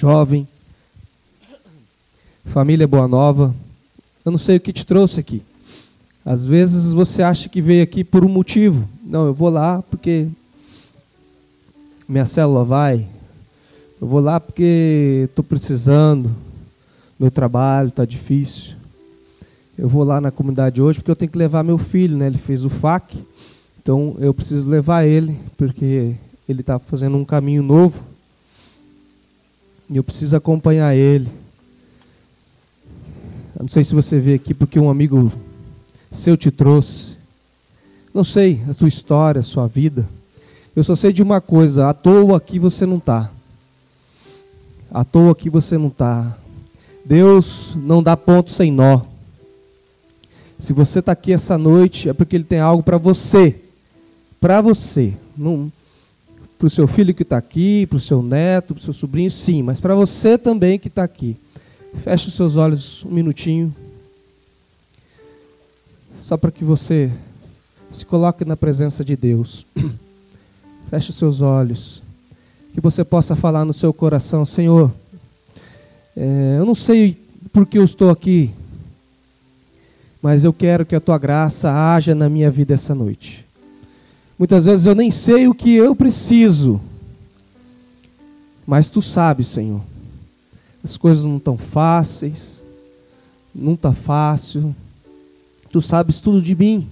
jovem, 0.00 0.48
família 2.46 2.88
Boa 2.88 3.06
Nova. 3.06 3.54
Eu 4.24 4.32
não 4.32 4.38
sei 4.38 4.56
o 4.56 4.60
que 4.60 4.72
te 4.72 4.86
trouxe 4.86 5.20
aqui. 5.20 5.42
Às 6.24 6.42
vezes 6.42 6.90
você 6.90 7.22
acha 7.22 7.50
que 7.50 7.60
veio 7.60 7.82
aqui 7.82 8.02
por 8.02 8.24
um 8.24 8.28
motivo. 8.28 8.88
Não, 9.04 9.26
eu 9.26 9.34
vou 9.34 9.50
lá 9.50 9.82
porque 9.90 10.26
minha 12.08 12.24
célula 12.24 12.64
vai. 12.64 13.06
Eu 14.00 14.06
vou 14.06 14.20
lá 14.20 14.40
porque 14.40 15.26
estou 15.28 15.44
precisando. 15.44 16.34
Meu 17.18 17.30
trabalho 17.30 17.90
está 17.90 18.06
difícil. 18.06 18.76
Eu 19.76 19.86
vou 19.86 20.02
lá 20.02 20.18
na 20.18 20.30
comunidade 20.30 20.80
hoje 20.80 20.98
porque 20.98 21.10
eu 21.10 21.16
tenho 21.16 21.30
que 21.30 21.36
levar 21.36 21.62
meu 21.62 21.76
filho, 21.76 22.16
né? 22.16 22.26
Ele 22.26 22.38
fez 22.38 22.64
o 22.64 22.70
FAC. 22.70 23.22
Então 23.82 24.16
eu 24.18 24.32
preciso 24.32 24.66
levar 24.66 25.04
ele 25.04 25.38
porque 25.58 26.14
ele 26.48 26.62
está 26.62 26.78
fazendo 26.78 27.18
um 27.18 27.24
caminho 27.24 27.62
novo. 27.62 28.09
E 29.90 29.96
eu 29.96 30.04
preciso 30.04 30.36
acompanhar 30.36 30.94
ele. 30.94 31.26
Eu 33.56 33.62
não 33.62 33.68
sei 33.68 33.82
se 33.82 33.92
você 33.92 34.20
veio 34.20 34.36
aqui 34.36 34.54
porque 34.54 34.78
um 34.78 34.88
amigo 34.88 35.32
seu 36.12 36.36
te 36.36 36.48
trouxe. 36.48 37.16
Não 38.14 38.22
sei 38.22 38.62
a 38.70 38.74
tua 38.74 38.86
história, 38.86 39.40
a 39.40 39.44
sua 39.44 39.66
vida. 39.66 40.08
Eu 40.76 40.84
só 40.84 40.94
sei 40.94 41.12
de 41.12 41.24
uma 41.24 41.40
coisa: 41.40 41.88
à 41.88 41.92
toa 41.92 42.36
aqui 42.36 42.56
você 42.56 42.86
não 42.86 42.98
está. 42.98 43.32
À 44.92 45.04
toa 45.04 45.32
aqui 45.32 45.50
você 45.50 45.76
não 45.76 45.88
está. 45.88 46.38
Deus 47.04 47.74
não 47.74 48.00
dá 48.00 48.16
ponto 48.16 48.52
sem 48.52 48.70
nó. 48.70 49.00
Se 50.56 50.72
você 50.72 51.00
está 51.00 51.12
aqui 51.12 51.32
essa 51.32 51.58
noite, 51.58 52.08
é 52.08 52.12
porque 52.12 52.36
Ele 52.36 52.44
tem 52.44 52.60
algo 52.60 52.82
para 52.82 52.96
você. 52.96 53.60
Para 54.40 54.60
você. 54.60 55.14
Para 56.60 56.66
o 56.66 56.70
seu 56.70 56.86
filho 56.86 57.14
que 57.14 57.22
está 57.22 57.38
aqui, 57.38 57.86
para 57.86 57.96
o 57.96 58.00
seu 58.00 58.22
neto, 58.22 58.74
para 58.74 58.80
o 58.82 58.84
seu 58.84 58.92
sobrinho, 58.92 59.30
sim, 59.30 59.62
mas 59.62 59.80
para 59.80 59.94
você 59.94 60.36
também 60.36 60.78
que 60.78 60.88
está 60.88 61.02
aqui. 61.02 61.34
Feche 62.04 62.28
os 62.28 62.34
seus 62.34 62.56
olhos 62.56 63.02
um 63.06 63.10
minutinho. 63.10 63.74
Só 66.18 66.36
para 66.36 66.50
que 66.50 66.62
você 66.62 67.10
se 67.90 68.04
coloque 68.04 68.44
na 68.44 68.58
presença 68.58 69.02
de 69.02 69.16
Deus. 69.16 69.64
Feche 70.90 71.08
os 71.08 71.16
seus 71.16 71.40
olhos. 71.40 72.02
Que 72.74 72.80
você 72.82 73.02
possa 73.04 73.34
falar 73.34 73.64
no 73.64 73.72
seu 73.72 73.90
coração, 73.90 74.44
Senhor. 74.44 74.92
É, 76.14 76.56
eu 76.58 76.66
não 76.66 76.74
sei 76.74 77.16
por 77.54 77.64
que 77.64 77.78
eu 77.78 77.84
estou 77.84 78.10
aqui, 78.10 78.50
mas 80.20 80.44
eu 80.44 80.52
quero 80.52 80.84
que 80.84 80.94
a 80.94 81.00
tua 81.00 81.16
graça 81.16 81.72
haja 81.72 82.14
na 82.14 82.28
minha 82.28 82.50
vida 82.50 82.74
essa 82.74 82.94
noite. 82.94 83.48
Muitas 84.40 84.64
vezes 84.64 84.86
eu 84.86 84.94
nem 84.94 85.10
sei 85.10 85.46
o 85.48 85.54
que 85.54 85.74
eu 85.74 85.94
preciso, 85.94 86.80
mas 88.66 88.88
tu 88.88 89.02
sabes, 89.02 89.48
Senhor. 89.48 89.82
As 90.82 90.96
coisas 90.96 91.26
não 91.26 91.36
estão 91.36 91.58
fáceis, 91.58 92.62
não 93.54 93.74
está 93.74 93.92
fácil. 93.92 94.74
Tu 95.70 95.82
sabes 95.82 96.20
tudo 96.20 96.40
de 96.40 96.54
mim. 96.54 96.88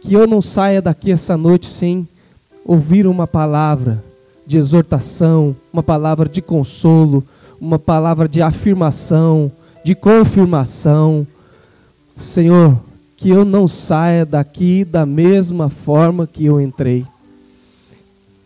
Que 0.00 0.14
eu 0.14 0.28
não 0.28 0.40
saia 0.40 0.80
daqui 0.80 1.10
essa 1.10 1.36
noite 1.36 1.66
sem 1.66 2.06
ouvir 2.64 3.04
uma 3.04 3.26
palavra 3.26 4.04
de 4.46 4.56
exortação, 4.56 5.56
uma 5.72 5.82
palavra 5.82 6.28
de 6.28 6.40
consolo, 6.40 7.26
uma 7.60 7.80
palavra 7.80 8.28
de 8.28 8.40
afirmação, 8.40 9.50
de 9.84 9.96
confirmação. 9.96 11.26
Senhor, 12.16 12.78
que 13.20 13.28
eu 13.28 13.44
não 13.44 13.68
saia 13.68 14.24
daqui 14.24 14.82
da 14.82 15.04
mesma 15.04 15.68
forma 15.68 16.26
que 16.26 16.46
eu 16.46 16.58
entrei. 16.58 17.04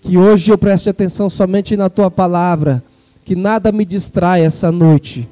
Que 0.02 0.18
hoje 0.18 0.50
eu 0.50 0.58
preste 0.58 0.90
atenção 0.90 1.30
somente 1.30 1.76
na 1.76 1.88
tua 1.88 2.10
palavra, 2.10 2.82
que 3.24 3.36
nada 3.36 3.70
me 3.70 3.84
distraia 3.84 4.44
essa 4.44 4.72
noite, 4.72 5.28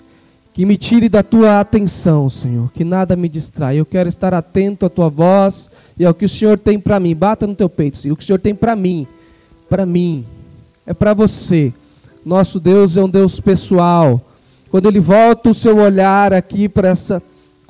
que 0.54 0.64
me 0.64 0.76
tire 0.76 1.08
da 1.08 1.24
tua 1.24 1.58
atenção, 1.58 2.30
Senhor, 2.30 2.70
que 2.72 2.84
nada 2.84 3.16
me 3.16 3.28
distraia. 3.28 3.78
Eu 3.78 3.84
quero 3.84 4.08
estar 4.08 4.32
atento 4.32 4.86
à 4.86 4.88
tua 4.88 5.08
voz 5.08 5.68
e 5.98 6.04
ao 6.04 6.14
que 6.14 6.24
o 6.24 6.28
Senhor 6.28 6.56
tem 6.56 6.78
para 6.78 7.00
mim. 7.00 7.12
Bata 7.12 7.44
no 7.44 7.56
teu 7.56 7.68
peito, 7.68 7.98
Senhor. 7.98 8.14
O 8.14 8.16
que 8.16 8.22
o 8.22 8.26
Senhor 8.26 8.38
tem 8.38 8.54
para 8.54 8.76
mim, 8.76 9.08
para 9.68 9.84
mim, 9.84 10.24
é 10.86 10.94
para 10.94 11.14
você. 11.14 11.74
Nosso 12.24 12.60
Deus 12.60 12.96
é 12.96 13.02
um 13.02 13.08
Deus 13.08 13.40
pessoal. 13.40 14.20
Quando 14.70 14.88
Ele 14.88 15.00
volta 15.00 15.50
o 15.50 15.54
seu 15.54 15.78
olhar 15.78 16.32
aqui 16.32 16.68
para 16.68 16.90
essa 16.90 17.20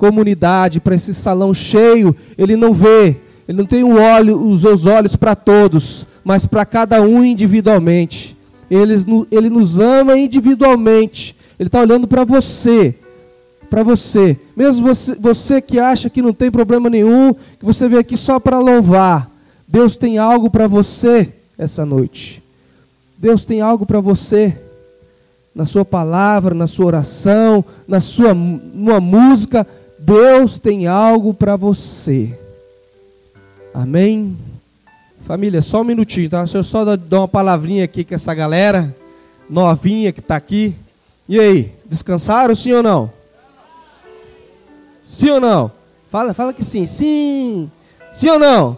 comunidade, 0.03 0.81
para 0.81 0.95
esse 0.95 1.13
salão 1.13 1.53
cheio, 1.53 2.13
Ele 2.37 2.57
não 2.57 2.73
vê, 2.73 3.15
Ele 3.47 3.57
não 3.59 3.65
tem 3.65 3.85
olho, 3.85 4.37
os 4.37 4.85
olhos 4.85 5.15
para 5.15 5.33
todos, 5.33 6.05
mas 6.25 6.45
para 6.45 6.65
cada 6.65 7.01
um 7.01 7.23
individualmente. 7.23 8.35
Ele, 8.69 8.95
ele 9.31 9.49
nos 9.49 9.79
ama 9.79 10.17
individualmente. 10.17 11.35
Ele 11.57 11.67
está 11.67 11.79
olhando 11.79 12.05
para 12.05 12.25
você. 12.25 12.95
Para 13.69 13.81
você. 13.81 14.37
Mesmo 14.57 14.87
você, 14.87 15.15
você 15.15 15.61
que 15.61 15.79
acha 15.79 16.09
que 16.09 16.21
não 16.21 16.33
tem 16.33 16.51
problema 16.51 16.89
nenhum, 16.89 17.33
que 17.33 17.63
você 17.63 17.87
veio 17.87 18.01
aqui 18.01 18.17
só 18.17 18.39
para 18.39 18.59
louvar. 18.59 19.29
Deus 19.65 19.95
tem 19.95 20.17
algo 20.17 20.49
para 20.49 20.67
você 20.67 21.29
essa 21.57 21.85
noite. 21.85 22.43
Deus 23.17 23.45
tem 23.45 23.61
algo 23.61 23.85
para 23.85 24.01
você 24.01 24.57
na 25.55 25.65
sua 25.65 25.85
palavra, 25.85 26.55
na 26.55 26.67
sua 26.67 26.87
oração, 26.87 27.63
na 27.87 28.01
sua 28.01 28.33
numa 28.33 28.99
música. 28.99 29.67
Deus 30.05 30.59
tem 30.59 30.85
algo 30.85 31.33
para 31.33 31.55
você. 31.55 32.37
Amém? 33.73 34.37
Família, 35.25 35.61
só 35.61 35.79
um 35.79 35.85
minutinho, 35.85 36.29
tá? 36.29 36.39
Deixa 36.43 36.57
eu 36.57 36.63
só 36.63 36.83
dar 36.97 37.19
uma 37.19 37.27
palavrinha 37.27 37.85
aqui 37.85 38.03
com 38.03 38.13
essa 38.13 38.33
galera 38.33 38.93
novinha 39.49 40.11
que 40.11 40.19
está 40.19 40.35
aqui. 40.35 40.75
E 41.27 41.39
aí, 41.39 41.71
descansaram 41.85 42.53
sim 42.53 42.73
ou 42.73 42.83
não? 42.83 43.09
Sim 45.01 45.31
ou 45.31 45.39
não? 45.39 45.71
Fala, 46.11 46.33
fala 46.33 46.53
que 46.53 46.65
sim. 46.65 46.85
Sim. 46.85 47.71
Sim 48.11 48.29
ou 48.29 48.39
não? 48.39 48.77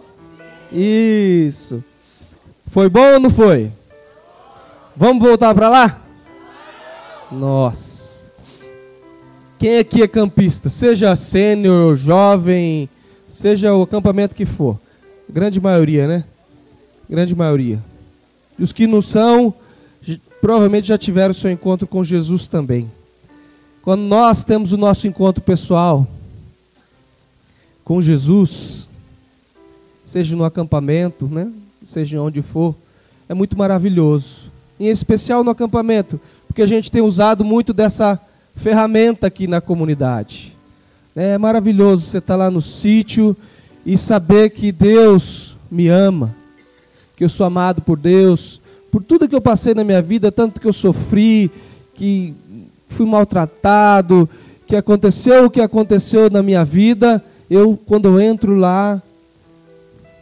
Isso. 0.72 1.82
Foi 2.68 2.88
bom 2.88 3.14
ou 3.14 3.20
não 3.20 3.30
foi? 3.30 3.72
Vamos 4.96 5.26
voltar 5.26 5.52
para 5.54 5.68
lá? 5.68 5.98
Nossa. 7.32 7.95
Quem 9.58 9.78
aqui 9.78 10.02
é 10.02 10.08
campista? 10.08 10.68
Seja 10.68 11.16
sênior, 11.16 11.96
jovem, 11.96 12.88
seja 13.26 13.74
o 13.74 13.82
acampamento 13.82 14.34
que 14.34 14.44
for. 14.44 14.78
Grande 15.28 15.60
maioria, 15.60 16.06
né? 16.06 16.24
Grande 17.08 17.34
maioria. 17.34 17.82
E 18.58 18.62
os 18.62 18.72
que 18.72 18.86
não 18.86 19.00
são, 19.00 19.54
provavelmente 20.40 20.88
já 20.88 20.98
tiveram 20.98 21.32
seu 21.32 21.50
encontro 21.50 21.86
com 21.86 22.04
Jesus 22.04 22.48
também. 22.48 22.90
Quando 23.82 24.02
nós 24.02 24.44
temos 24.44 24.72
o 24.72 24.76
nosso 24.76 25.06
encontro 25.06 25.42
pessoal 25.42 26.06
com 27.84 28.02
Jesus, 28.02 28.88
seja 30.04 30.36
no 30.36 30.44
acampamento, 30.44 31.26
né? 31.26 31.50
seja 31.86 32.20
onde 32.20 32.42
for, 32.42 32.74
é 33.28 33.34
muito 33.34 33.56
maravilhoso 33.56 34.50
em 34.78 34.88
especial 34.88 35.42
no 35.42 35.50
acampamento, 35.50 36.20
porque 36.46 36.62
a 36.62 36.66
gente 36.66 36.90
tem 36.90 37.00
usado 37.00 37.44
muito 37.44 37.72
dessa 37.72 38.20
ferramenta 38.56 39.26
aqui 39.28 39.46
na 39.46 39.60
comunidade. 39.60 40.56
É 41.14 41.38
maravilhoso 41.38 42.04
você 42.04 42.18
estar 42.18 42.36
lá 42.36 42.50
no 42.50 42.60
sítio 42.60 43.36
e 43.84 43.96
saber 43.96 44.50
que 44.50 44.72
Deus 44.72 45.56
me 45.70 45.88
ama, 45.88 46.34
que 47.16 47.24
eu 47.24 47.28
sou 47.28 47.46
amado 47.46 47.80
por 47.80 47.98
Deus, 47.98 48.60
por 48.90 49.02
tudo 49.02 49.28
que 49.28 49.34
eu 49.34 49.40
passei 49.40 49.74
na 49.74 49.84
minha 49.84 50.02
vida, 50.02 50.32
tanto 50.32 50.60
que 50.60 50.66
eu 50.66 50.72
sofri, 50.72 51.50
que 51.94 52.34
fui 52.88 53.06
maltratado, 53.06 54.28
que 54.66 54.74
aconteceu 54.74 55.46
o 55.46 55.50
que 55.50 55.60
aconteceu 55.60 56.28
na 56.28 56.42
minha 56.42 56.64
vida, 56.64 57.22
eu 57.48 57.78
quando 57.86 58.06
eu 58.06 58.20
entro 58.20 58.56
lá, 58.56 59.00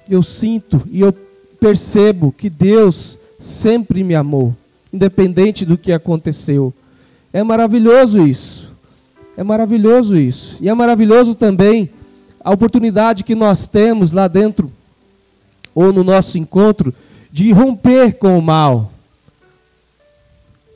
eu 0.08 0.22
sinto 0.22 0.82
e 0.90 1.00
eu 1.00 1.12
percebo 1.58 2.30
que 2.30 2.50
Deus 2.50 3.16
sempre 3.38 4.04
me 4.04 4.14
amou, 4.14 4.54
independente 4.92 5.64
do 5.64 5.78
que 5.78 5.92
aconteceu. 5.92 6.72
É 7.34 7.42
maravilhoso 7.42 8.24
isso. 8.24 8.70
É 9.36 9.42
maravilhoso 9.42 10.16
isso. 10.16 10.56
E 10.60 10.68
é 10.68 10.72
maravilhoso 10.72 11.34
também 11.34 11.90
a 12.38 12.52
oportunidade 12.52 13.24
que 13.24 13.34
nós 13.34 13.66
temos 13.66 14.12
lá 14.12 14.28
dentro, 14.28 14.70
ou 15.74 15.92
no 15.92 16.04
nosso 16.04 16.38
encontro, 16.38 16.94
de 17.32 17.50
romper 17.50 18.18
com 18.18 18.38
o 18.38 18.42
mal. 18.42 18.92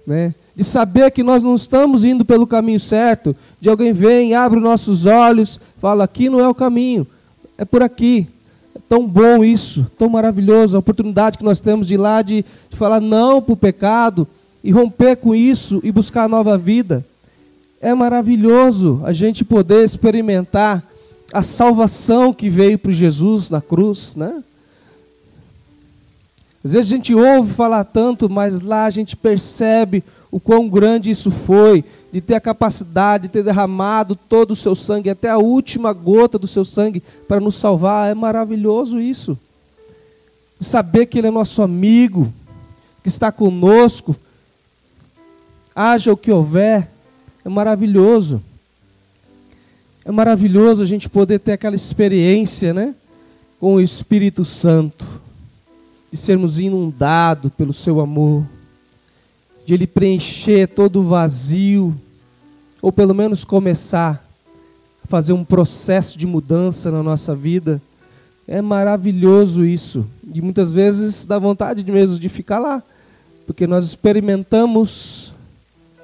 Né? 0.05 0.35
De 0.57 0.65
saber 0.65 1.13
que 1.13 1.23
nós 1.23 1.45
não 1.45 1.55
estamos 1.55 2.05
indo 2.05 2.25
pelo 2.25 2.45
caminho 2.45 2.81
certo, 2.81 3.37
de 3.61 3.69
alguém 3.69 3.93
vem, 3.93 4.35
abre 4.35 4.59
os 4.59 4.65
nossos 4.65 5.07
olhos, 5.07 5.61
fala: 5.81 6.03
aqui 6.03 6.29
não 6.29 6.41
é 6.41 6.49
o 6.49 6.55
caminho, 6.55 7.07
é 7.57 7.65
por 7.65 7.85
aqui 7.85 8.27
tão 8.89 9.07
bom 9.07 9.45
isso, 9.45 9.87
tão 9.97 10.09
maravilhoso, 10.09 10.75
a 10.75 10.81
oportunidade 10.81 11.39
que 11.39 11.45
nós 11.45 11.61
temos 11.61 11.87
de 11.87 11.95
ir 11.95 11.99
lá 11.99 12.21
de, 12.21 12.45
de 12.69 12.77
falar 12.77 13.01
não 13.01 13.41
para 13.41 13.53
o 13.53 13.57
pecado 13.57 14.27
e 14.63 14.71
romper 14.71 15.17
com 15.17 15.35
isso 15.35 15.81
e 15.83 15.93
buscar 15.93 16.29
nova 16.29 16.59
vida. 16.59 17.05
É 17.81 17.95
maravilhoso 17.95 19.01
a 19.05 19.13
gente 19.13 19.45
poder 19.45 19.85
experimentar 19.85 20.85
a 21.33 21.43
salvação 21.43 22.33
que 22.33 22.49
veio 22.49 22.79
para 22.79 22.93
Jesus 22.93 23.51
na 23.51 23.61
cruz, 23.61 24.17
né? 24.17 24.43
Às 26.65 26.73
vezes 26.73 26.93
a 26.93 26.97
gente 26.97 27.15
ouve 27.15 27.53
falar 27.55 27.85
tanto, 27.85 28.29
mas 28.29 28.61
lá 28.61 28.85
a 28.85 28.91
gente 28.91 29.17
percebe 29.17 30.03
o 30.31 30.41
quão 30.41 30.69
grande 30.69 31.11
isso 31.11 31.31
foi, 31.31 31.85
de 32.13 32.21
ter 32.21 32.35
a 32.35 32.41
capacidade 32.41 33.25
de 33.25 33.29
ter 33.29 33.43
derramado 33.43 34.17
todo 34.17 34.53
o 34.53 34.57
seu 34.57 34.75
sangue, 34.75 35.11
até 35.11 35.29
a 35.29 35.39
última 35.39 35.93
gota 35.93 36.39
do 36.39 36.47
seu 36.47 36.65
sangue, 36.65 37.03
para 37.27 37.41
nos 37.41 37.57
salvar. 37.57 38.11
É 38.11 38.15
maravilhoso 38.15 39.01
isso. 39.01 39.39
De 40.59 40.67
saber 40.67 41.07
que 41.07 41.19
Ele 41.19 41.29
é 41.29 41.31
nosso 41.31 41.63
amigo, 41.63 42.33
que 43.03 43.09
está 43.09 43.31
conosco, 43.31 44.17
haja 45.81 46.13
o 46.13 46.17
que 46.17 46.33
houver, 46.33 46.89
é 47.45 47.49
maravilhoso. 47.49 48.43
É 50.05 50.11
maravilhoso 50.11 50.83
a 50.83 50.87
gente 50.87 51.09
poder 51.09 51.39
ter 51.39 51.53
aquela 51.53 51.77
experiência, 51.77 52.75
né? 52.75 52.95
Com 53.61 53.75
o 53.75 53.81
Espírito 53.81 54.45
Santo, 54.45 55.07
de 56.11 56.17
sermos 56.17 56.59
inundados 56.59 57.53
pelo 57.53 57.73
Seu 57.73 58.01
amor 58.01 58.45
de 59.69 59.75
ele 59.75 59.87
preencher 59.87 60.67
todo 60.67 61.01
o 61.01 61.03
vazio, 61.03 61.95
ou 62.81 62.91
pelo 62.91 63.15
menos 63.15 63.45
começar 63.45 64.27
a 65.05 65.07
fazer 65.07 65.35
um 65.35 65.45
processo 65.45 66.17
de 66.17 66.27
mudança 66.27 66.91
na 66.91 67.03
nossa 67.03 67.35
vida. 67.35 67.79
É 68.47 68.63
maravilhoso 68.63 69.67
isso. 69.67 70.07
E 70.33 70.41
muitas 70.41 70.73
vezes 70.73 71.27
dá 71.27 71.39
vontade 71.39 71.83
de 71.83 71.93
mesmo 71.93 72.19
de 72.19 72.31
ficar 72.31 72.59
lá, 72.59 72.83
porque 73.47 73.67
nós 73.67 73.85
experimentamos 73.85 75.18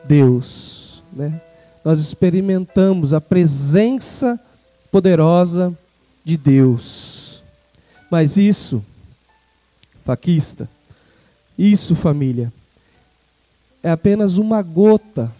Deus, 0.07 1.03
né? 1.13 1.41
Nós 1.85 2.01
experimentamos 2.01 3.13
a 3.13 3.21
presença 3.21 4.41
poderosa 4.91 5.77
de 6.25 6.37
Deus. 6.37 7.43
Mas 8.11 8.37
isso, 8.37 8.83
faquista, 10.05 10.69
isso, 11.59 11.95
família, 11.95 12.53
é 13.83 13.91
apenas 13.91 14.39
uma 14.39 14.63
gota, 14.63 15.31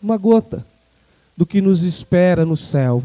uma 0.00 0.16
gota 0.16 0.64
do 1.36 1.44
que 1.44 1.60
nos 1.60 1.82
espera 1.82 2.44
no 2.44 2.56
céu. 2.56 3.02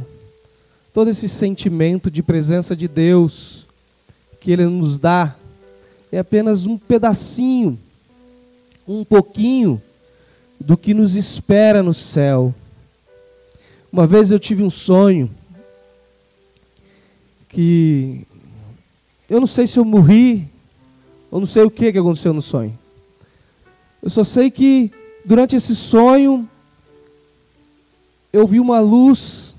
Todo 0.94 1.10
esse 1.10 1.28
sentimento 1.28 2.12
de 2.12 2.22
presença 2.22 2.76
de 2.76 2.88
Deus 2.88 3.66
que 4.40 4.52
Ele 4.52 4.66
nos 4.66 5.00
dá 5.00 5.36
é 6.12 6.20
apenas 6.20 6.66
um 6.66 6.78
pedacinho, 6.78 7.78
um 8.88 9.04
pouquinho 9.04 9.82
do 10.59 10.77
que 10.77 10.94
nos 10.94 11.15
espera 11.15 11.81
no 11.83 11.94
céu. 11.94 12.54
Uma 13.92 14.06
vez 14.06 14.31
eu 14.31 14.39
tive 14.39 14.63
um 14.63 14.69
sonho 14.69 15.30
que 17.50 18.25
eu 19.30 19.39
não 19.39 19.48
sei 19.48 19.65
se 19.68 19.77
eu 19.77 19.86
morri, 19.86 20.48
eu 21.31 21.39
não 21.39 21.48
sei 21.48 21.63
o 21.63 21.71
que, 21.71 21.92
que 21.92 21.98
aconteceu 21.98 22.33
no 22.33 22.42
sonho. 22.42 22.77
Eu 24.01 24.09
só 24.09 24.24
sei 24.24 24.51
que 24.51 24.92
durante 25.25 25.56
esse 25.56 25.75
sonho 25.75 26.48
eu 28.31 28.45
vi 28.45 28.60
uma 28.60 28.80
luz 28.80 29.56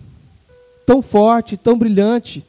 tão 0.87 1.03
forte, 1.03 1.57
tão 1.57 1.77
brilhante, 1.77 2.45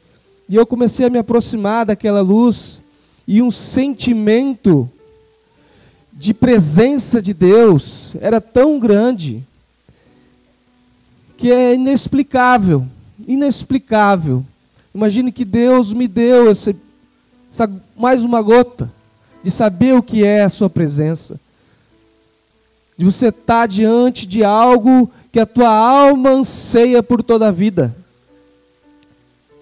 e 0.48 0.56
eu 0.56 0.66
comecei 0.66 1.06
a 1.06 1.10
me 1.10 1.18
aproximar 1.18 1.86
daquela 1.86 2.20
luz 2.20 2.82
e 3.26 3.42
um 3.42 3.50
sentimento 3.50 4.90
de 6.20 6.34
presença 6.34 7.22
de 7.22 7.32
Deus 7.32 8.14
era 8.20 8.42
tão 8.42 8.78
grande 8.78 9.42
que 11.38 11.50
é 11.50 11.72
inexplicável, 11.74 12.86
inexplicável. 13.26 14.44
Imagine 14.94 15.32
que 15.32 15.46
Deus 15.46 15.94
me 15.94 16.06
deu 16.06 16.50
essa, 16.50 16.76
essa, 17.50 17.72
mais 17.96 18.22
uma 18.22 18.42
gota 18.42 18.92
de 19.42 19.50
saber 19.50 19.94
o 19.94 20.02
que 20.02 20.22
é 20.22 20.42
a 20.42 20.50
sua 20.50 20.68
presença 20.68 21.40
de 22.98 23.04
você 23.06 23.28
estar 23.28 23.66
diante 23.66 24.26
de 24.26 24.44
algo 24.44 25.10
que 25.32 25.40
a 25.40 25.46
tua 25.46 25.74
alma 25.74 26.28
anseia 26.28 27.02
por 27.02 27.22
toda 27.22 27.48
a 27.48 27.50
vida. 27.50 27.96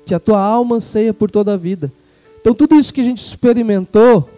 Que 0.05 0.12
a 0.12 0.19
tua 0.19 0.40
alma 0.40 0.75
anseia 0.75 1.14
por 1.14 1.31
toda 1.31 1.55
a 1.55 1.56
vida. 1.56 1.93
Então, 2.40 2.52
tudo 2.52 2.75
isso 2.75 2.93
que 2.93 3.00
a 3.00 3.05
gente 3.05 3.25
experimentou 3.25 4.28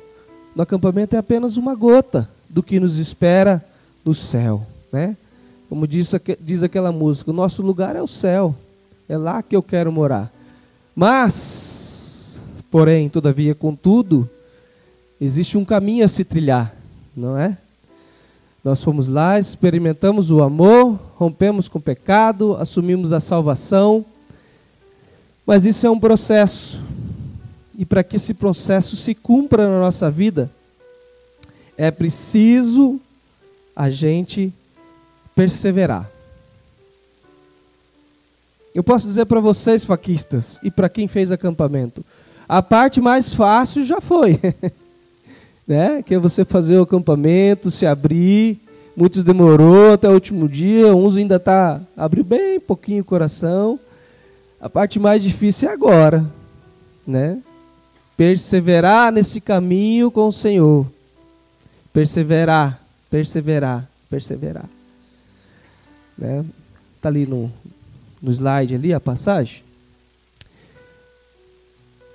no 0.54 0.62
acampamento 0.62 1.14
é 1.14 1.18
apenas 1.18 1.56
uma 1.56 1.74
gota 1.74 2.28
do 2.48 2.62
que 2.62 2.80
nos 2.80 2.98
espera 2.98 3.64
no 4.04 4.14
céu. 4.14 4.66
Né? 4.92 5.16
Como 5.68 5.86
diz, 5.86 6.12
diz 6.40 6.62
aquela 6.62 6.90
música: 6.90 7.30
o 7.30 7.34
nosso 7.34 7.62
lugar 7.62 7.94
é 7.94 8.02
o 8.02 8.08
céu, 8.08 8.54
é 9.08 9.16
lá 9.16 9.42
que 9.42 9.54
eu 9.54 9.62
quero 9.62 9.92
morar. 9.92 10.30
Mas, 10.94 12.38
porém, 12.70 13.08
todavia, 13.08 13.54
contudo, 13.54 14.28
existe 15.20 15.56
um 15.56 15.64
caminho 15.64 16.04
a 16.04 16.08
se 16.08 16.24
trilhar, 16.24 16.74
não 17.16 17.38
é? 17.38 17.56
Nós 18.62 18.82
fomos 18.82 19.08
lá, 19.08 19.38
experimentamos 19.38 20.30
o 20.30 20.42
amor, 20.42 20.98
rompemos 21.16 21.66
com 21.66 21.78
o 21.78 21.82
pecado, 21.82 22.56
assumimos 22.56 23.10
a 23.10 23.20
salvação. 23.20 24.04
Mas 25.46 25.64
isso 25.64 25.86
é 25.86 25.90
um 25.90 25.98
processo. 25.98 26.82
E 27.80 27.84
para 27.86 28.04
que 28.04 28.16
esse 28.16 28.34
processo 28.34 28.94
se 28.94 29.14
cumpra 29.14 29.66
na 29.66 29.80
nossa 29.80 30.10
vida, 30.10 30.50
é 31.78 31.90
preciso 31.90 33.00
a 33.74 33.88
gente 33.88 34.52
perseverar. 35.34 36.06
Eu 38.74 38.84
posso 38.84 39.06
dizer 39.06 39.24
para 39.24 39.40
vocês, 39.40 39.82
faquistas, 39.82 40.60
e 40.62 40.70
para 40.70 40.90
quem 40.90 41.08
fez 41.08 41.32
acampamento, 41.32 42.04
a 42.46 42.60
parte 42.60 43.00
mais 43.00 43.32
fácil 43.32 43.82
já 43.82 43.98
foi. 43.98 44.38
né? 45.66 46.02
Que 46.02 46.16
é 46.16 46.18
você 46.18 46.44
fazer 46.44 46.76
o 46.76 46.82
acampamento, 46.82 47.70
se 47.70 47.86
abrir. 47.86 48.60
Muitos 48.94 49.24
demorou 49.24 49.94
até 49.94 50.06
o 50.06 50.12
último 50.12 50.46
dia, 50.46 50.94
uns 50.94 51.16
ainda 51.16 51.40
tá 51.40 51.80
abriu 51.96 52.24
bem 52.24 52.60
pouquinho 52.60 53.00
o 53.00 53.06
coração. 53.06 53.80
A 54.60 54.68
parte 54.68 54.98
mais 54.98 55.22
difícil 55.22 55.70
é 55.70 55.72
agora, 55.72 56.26
né? 57.06 57.40
Perseverar 58.20 59.10
nesse 59.10 59.40
caminho 59.40 60.10
com 60.10 60.28
o 60.28 60.32
Senhor. 60.32 60.86
Perseverar, 61.90 62.78
perseverar, 63.10 63.88
perseverar. 64.10 64.68
Né? 66.18 66.44
Tá 67.00 67.08
ali 67.08 67.24
no, 67.26 67.50
no 68.20 68.30
slide 68.30 68.74
ali 68.74 68.92
a 68.92 69.00
passagem 69.00 69.62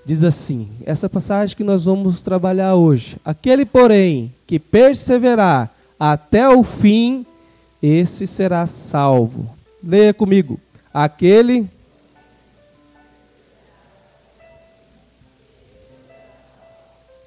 diz 0.05 0.23
assim: 0.23 0.69
essa 0.85 1.09
passagem 1.09 1.57
que 1.57 1.63
nós 1.63 1.85
vamos 1.85 2.21
trabalhar 2.21 2.75
hoje. 2.75 3.17
Aquele, 3.25 3.65
porém, 3.65 4.31
que 4.45 4.59
perseverar 4.59 5.73
até 5.99 6.47
o 6.47 6.63
fim, 6.63 7.25
esse 7.81 8.27
será 8.27 8.67
salvo. 8.67 9.50
Leia 9.83 10.13
comigo. 10.13 10.59
Aquele. 10.93 11.67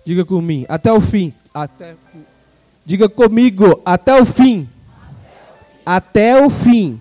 Diga 0.08 0.24
comigo, 0.24 0.64
até 0.70 0.90
o 0.90 1.02
fim. 1.02 1.34
Até, 1.52 1.94
diga 2.82 3.10
comigo, 3.10 3.78
até 3.84 4.18
o 4.18 4.24
fim. 4.24 4.66
Até 5.84 6.42
o 6.42 6.48
fim. 6.48 6.98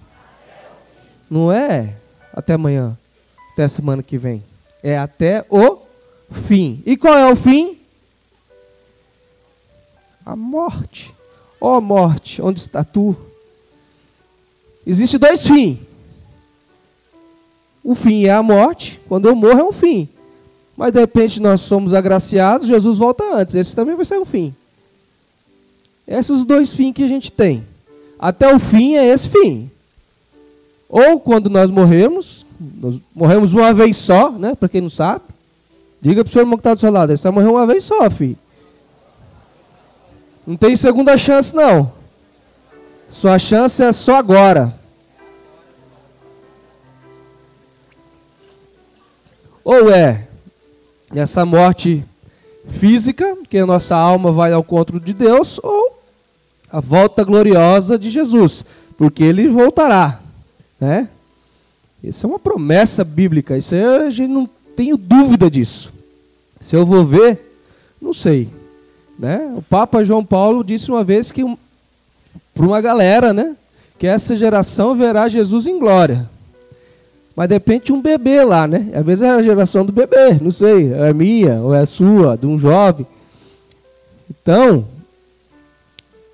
Não 1.30 1.50
é 1.50 1.96
até 2.34 2.56
amanhã, 2.56 2.98
até 3.54 3.66
semana 3.70 4.04
que 4.04 4.18
vem. 4.18 4.44
É 4.84 4.98
até 4.98 5.46
o 5.50 5.84
fim. 6.34 6.84
E 6.86 6.98
qual 6.98 7.18
é 7.18 7.32
o 7.32 7.38
fim? 7.38 7.78
A 10.26 10.36
morte. 10.36 11.16
Ó 11.62 11.78
oh, 11.78 11.82
morte, 11.82 12.42
onde 12.42 12.60
está 12.60 12.84
tu? 12.84 13.16
Existem 14.86 15.18
dois 15.18 15.48
fins. 15.48 15.80
O 17.82 17.96
fim 17.96 18.26
é 18.26 18.32
a 18.32 18.44
morte, 18.44 19.00
quando 19.08 19.30
eu 19.30 19.34
morro 19.34 19.60
é 19.62 19.64
um 19.64 19.72
fim. 19.72 20.10
Mas 20.78 20.94
de 20.94 21.00
repente 21.00 21.42
nós 21.42 21.62
somos 21.62 21.92
agraciados, 21.92 22.68
Jesus 22.68 23.00
volta 23.00 23.24
antes. 23.34 23.56
Esse 23.56 23.76
também 23.76 23.96
vai 23.96 24.06
ser 24.06 24.20
um 24.20 24.26
fim. 24.26 24.54
Esses 26.08 26.30
os 26.30 26.46
dois 26.46 26.72
fins 26.72 26.94
que 26.94 27.04
a 27.04 27.08
gente 27.08 27.32
tem. 27.32 27.66
Até 28.20 28.54
o 28.54 28.60
fim 28.60 28.96
é 28.96 29.08
esse 29.08 29.28
fim. 29.28 29.72
Ou 30.88 31.20
quando 31.20 31.50
nós 31.50 31.72
morremos, 31.72 32.46
nós 32.60 33.02
morremos 33.14 33.54
uma 33.54 33.74
vez 33.74 33.98
só, 33.98 34.30
né? 34.30 34.54
Para 34.54 34.70
quem 34.70 34.82
não 34.82 34.90
sabe. 34.90 35.24
Diga 36.00 36.24
para 36.24 36.30
o 36.30 36.32
seu 36.32 36.42
irmão 36.44 36.58
que 36.58 36.62
está 36.62 36.76
do 36.76 36.80
seu 36.80 36.92
lado, 36.92 37.18
só 37.18 37.32
morreu 37.32 37.54
uma 37.54 37.66
vez 37.66 37.84
só, 37.84 38.08
filho. 38.10 38.38
Não 40.46 40.56
tem 40.56 40.76
segunda 40.76 41.18
chance, 41.18 41.56
não. 41.56 41.92
Sua 43.10 43.40
chance 43.40 43.82
é 43.84 43.92
só 43.92 44.16
agora. 44.16 44.74
Ou 49.64 49.92
é 49.92 50.28
essa 51.14 51.46
morte 51.46 52.04
física, 52.70 53.38
que 53.50 53.58
a 53.58 53.66
nossa 53.66 53.96
alma 53.96 54.32
vai 54.32 54.54
ao 54.54 54.62
encontro 54.62 55.00
de 55.00 55.14
Deus, 55.14 55.60
ou 55.64 56.02
a 56.72 56.80
volta 56.80 57.24
gloriosa 57.24 57.98
de 57.98 58.10
Jesus, 58.10 58.66
porque 58.98 59.24
ele 59.24 59.48
voltará, 59.48 60.20
né? 60.80 61.10
Isso 62.04 62.26
é 62.26 62.30
uma 62.30 62.40
promessa 62.40 63.04
bíblica. 63.04 63.58
Isso 63.58 63.76
a 63.76 64.10
gente 64.10 64.32
não 64.32 64.50
tenho 64.76 64.98
dúvida 64.98 65.50
disso. 65.50 65.92
Se 66.60 66.76
eu 66.76 66.86
vou 66.86 67.06
ver, 67.06 67.40
não 68.02 68.14
sei. 68.14 68.50
Né? 69.18 69.54
O 69.56 69.62
Papa 69.62 70.04
João 70.04 70.24
Paulo 70.24 70.64
disse 70.64 70.92
uma 70.92 71.04
vez 71.04 71.32
que 71.32 71.44
para 72.54 72.66
uma 72.66 72.82
galera, 72.82 73.34
né, 73.34 73.56
que 73.98 74.08
essa 74.08 74.36
geração 74.36 74.96
verá 74.96 75.28
Jesus 75.28 75.66
em 75.66 75.80
glória. 75.80 76.30
Mas 77.38 77.50
de 77.84 77.94
um 77.94 78.02
bebê 78.02 78.44
lá, 78.44 78.68
né? 78.68 78.90
Às 78.96 79.06
vezes 79.06 79.22
é 79.22 79.30
a 79.30 79.44
geração 79.44 79.86
do 79.86 79.92
bebê, 79.92 80.40
não 80.42 80.50
sei, 80.50 80.92
é 80.92 81.14
minha 81.14 81.62
ou 81.62 81.72
é 81.72 81.86
sua, 81.86 82.36
de 82.36 82.48
um 82.48 82.58
jovem. 82.58 83.06
Então, 84.28 84.88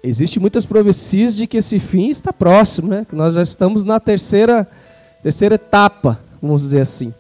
existe 0.02 0.40
muitas 0.40 0.66
profecias 0.66 1.36
de 1.36 1.46
que 1.46 1.58
esse 1.58 1.78
fim 1.78 2.08
está 2.08 2.32
próximo, 2.32 2.88
né? 2.88 3.06
Que 3.10 3.18
nós 3.18 3.36
já 3.36 3.44
estamos 3.44 3.84
na 3.84 4.00
terceira 4.00 4.66
terceira 5.22 5.56
etapa, 5.56 6.22
vamos 6.42 6.62
dizer 6.62 6.80
assim. 6.80 7.14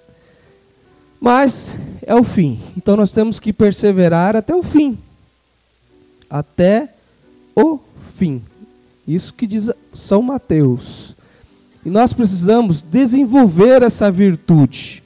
Mas 1.19 1.75
é 2.03 2.15
o 2.15 2.23
fim. 2.23 2.61
Então 2.77 2.95
nós 2.95 3.11
temos 3.11 3.37
que 3.37 3.51
perseverar 3.51 4.33
até 4.33 4.55
o 4.55 4.63
fim. 4.63 4.97
Até 6.29 6.87
o 7.53 7.79
fim. 8.15 8.41
Isso 9.05 9.33
que 9.33 9.45
diz 9.45 9.69
São 9.93 10.21
Mateus. 10.21 11.17
E 11.85 11.89
nós 11.89 12.13
precisamos 12.13 12.81
desenvolver 12.81 13.81
essa 13.81 14.09
virtude. 14.09 15.03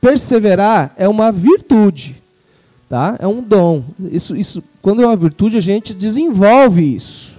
Perseverar 0.00 0.92
é 0.96 1.08
uma 1.08 1.30
virtude, 1.32 2.16
tá? 2.88 3.16
É 3.18 3.26
um 3.26 3.42
dom. 3.42 3.84
Isso, 4.10 4.36
isso, 4.36 4.62
quando 4.82 5.02
é 5.02 5.06
uma 5.06 5.16
virtude, 5.16 5.56
a 5.56 5.60
gente 5.60 5.94
desenvolve 5.94 6.94
isso, 6.94 7.38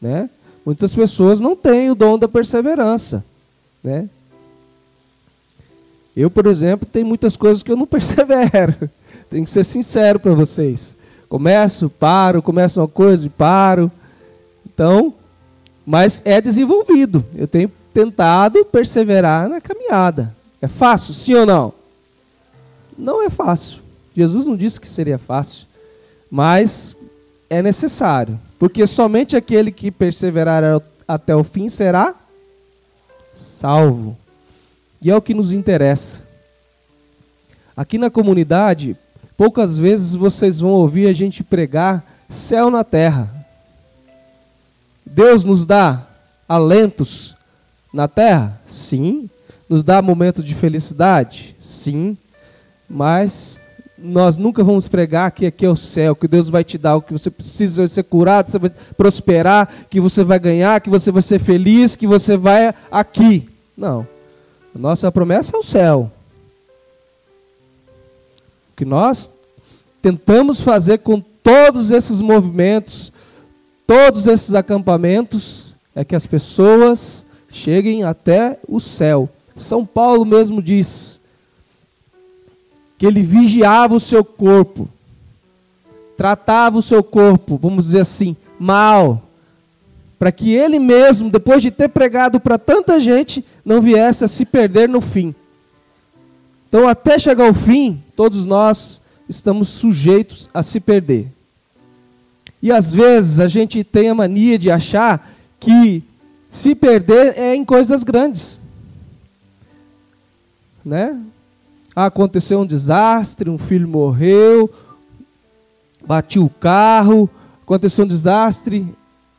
né? 0.00 0.28
Muitas 0.64 0.94
pessoas 0.94 1.40
não 1.40 1.56
têm 1.56 1.90
o 1.90 1.94
dom 1.94 2.18
da 2.18 2.28
perseverança, 2.28 3.24
né? 3.82 4.08
Eu, 6.14 6.28
por 6.30 6.46
exemplo, 6.46 6.86
tenho 6.90 7.06
muitas 7.06 7.36
coisas 7.36 7.62
que 7.62 7.70
eu 7.70 7.76
não 7.76 7.86
persevero. 7.88 8.74
Tenho 9.30 9.44
que 9.44 9.50
ser 9.50 9.64
sincero 9.64 10.18
para 10.18 10.34
vocês. 10.34 10.96
Começo, 11.28 11.88
paro, 11.88 12.42
começo 12.42 12.80
uma 12.80 12.88
coisa 12.88 13.26
e 13.26 13.30
paro. 13.30 13.90
Então, 14.66 15.14
mas 15.86 16.20
é 16.24 16.40
desenvolvido. 16.40 17.24
Eu 17.34 17.46
tenho 17.46 17.70
tentado 17.98 18.64
perseverar 18.64 19.48
na 19.48 19.60
caminhada. 19.60 20.32
É 20.62 20.68
fácil, 20.68 21.12
sim 21.12 21.34
ou 21.34 21.44
não? 21.44 21.72
Não 22.96 23.24
é 23.24 23.28
fácil. 23.28 23.80
Jesus 24.14 24.46
não 24.46 24.56
disse 24.56 24.80
que 24.80 24.88
seria 24.88 25.18
fácil, 25.18 25.66
mas 26.30 26.96
é 27.50 27.60
necessário, 27.60 28.38
porque 28.56 28.86
somente 28.86 29.36
aquele 29.36 29.72
que 29.72 29.90
perseverar 29.90 30.62
até 31.08 31.34
o 31.34 31.42
fim 31.42 31.68
será 31.68 32.14
salvo. 33.34 34.16
E 35.02 35.10
é 35.10 35.16
o 35.16 35.22
que 35.22 35.34
nos 35.34 35.50
interessa. 35.50 36.22
Aqui 37.76 37.98
na 37.98 38.10
comunidade, 38.10 38.96
poucas 39.36 39.76
vezes 39.76 40.14
vocês 40.14 40.60
vão 40.60 40.70
ouvir 40.70 41.08
a 41.08 41.12
gente 41.12 41.42
pregar 41.42 42.04
céu 42.30 42.70
na 42.70 42.84
terra. 42.84 43.28
Deus 45.04 45.44
nos 45.44 45.66
dá 45.66 46.06
alentos 46.48 47.36
na 47.92 48.08
terra? 48.08 48.60
Sim. 48.68 49.28
Nos 49.68 49.82
dá 49.82 50.00
momentos 50.00 50.44
de 50.44 50.54
felicidade? 50.54 51.56
Sim. 51.60 52.16
Mas 52.88 53.58
nós 53.98 54.36
nunca 54.36 54.62
vamos 54.62 54.86
pregar 54.86 55.32
que 55.32 55.46
aqui 55.46 55.66
é 55.66 55.68
o 55.68 55.76
céu, 55.76 56.14
que 56.14 56.28
Deus 56.28 56.48
vai 56.48 56.62
te 56.62 56.78
dar 56.78 56.96
o 56.96 57.02
que 57.02 57.12
você 57.12 57.30
precisa, 57.30 57.82
vai 57.82 57.88
ser 57.88 58.04
curado, 58.04 58.50
você 58.50 58.58
vai 58.58 58.70
prosperar, 58.96 59.68
que 59.90 60.00
você 60.00 60.22
vai 60.22 60.38
ganhar, 60.38 60.80
que 60.80 60.88
você 60.88 61.10
vai 61.10 61.22
ser 61.22 61.40
feliz, 61.40 61.96
que 61.96 62.06
você 62.06 62.36
vai 62.36 62.72
aqui. 62.90 63.48
Não. 63.76 64.06
A 64.74 64.78
nossa 64.78 65.10
promessa 65.10 65.56
é 65.56 65.58
o 65.58 65.64
céu. 65.64 66.10
O 68.72 68.76
que 68.76 68.84
nós 68.84 69.28
tentamos 70.00 70.60
fazer 70.60 70.98
com 70.98 71.20
todos 71.42 71.90
esses 71.90 72.20
movimentos, 72.20 73.12
todos 73.86 74.26
esses 74.26 74.54
acampamentos 74.54 75.74
é 75.94 76.04
que 76.04 76.14
as 76.14 76.26
pessoas 76.26 77.24
cheguem 77.50 78.04
até 78.04 78.58
o 78.68 78.80
céu. 78.80 79.28
São 79.56 79.84
Paulo 79.84 80.24
mesmo 80.24 80.62
diz 80.62 81.18
que 82.96 83.06
ele 83.06 83.22
vigiava 83.22 83.94
o 83.94 84.00
seu 84.00 84.24
corpo, 84.24 84.88
tratava 86.16 86.78
o 86.78 86.82
seu 86.82 87.02
corpo, 87.02 87.58
vamos 87.60 87.86
dizer 87.86 88.00
assim, 88.00 88.36
mal, 88.58 89.22
para 90.18 90.32
que 90.32 90.52
ele 90.52 90.78
mesmo, 90.80 91.30
depois 91.30 91.62
de 91.62 91.70
ter 91.70 91.88
pregado 91.88 92.40
para 92.40 92.58
tanta 92.58 92.98
gente, 92.98 93.44
não 93.64 93.80
viesse 93.80 94.24
a 94.24 94.28
se 94.28 94.44
perder 94.44 94.88
no 94.88 95.00
fim. 95.00 95.32
Então, 96.68 96.88
até 96.88 97.18
chegar 97.18 97.46
ao 97.46 97.54
fim, 97.54 98.02
todos 98.16 98.44
nós 98.44 99.00
estamos 99.28 99.68
sujeitos 99.68 100.50
a 100.52 100.62
se 100.62 100.80
perder. 100.80 101.28
E 102.60 102.72
às 102.72 102.92
vezes 102.92 103.38
a 103.38 103.46
gente 103.46 103.84
tem 103.84 104.08
a 104.08 104.14
mania 104.14 104.58
de 104.58 104.70
achar 104.70 105.32
que 105.60 106.02
se 106.50 106.74
perder 106.74 107.36
é 107.36 107.54
em 107.54 107.64
coisas 107.64 108.02
grandes. 108.02 108.58
Né? 110.84 111.20
Ah, 111.94 112.06
aconteceu 112.06 112.60
um 112.60 112.66
desastre, 112.66 113.50
um 113.50 113.58
filho 113.58 113.88
morreu, 113.88 114.72
bati 116.06 116.38
o 116.38 116.48
carro, 116.48 117.28
aconteceu 117.62 118.04
um 118.04 118.08
desastre, 118.08 118.86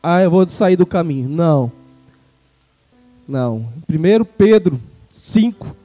ah, 0.01 0.21
eu 0.21 0.31
vou 0.31 0.47
sair 0.47 0.75
do 0.75 0.85
caminho. 0.85 1.29
Não. 1.29 1.71
Não. 3.27 3.67
Primeiro 3.85 4.25
Pedro 4.25 4.79
5 5.09 5.75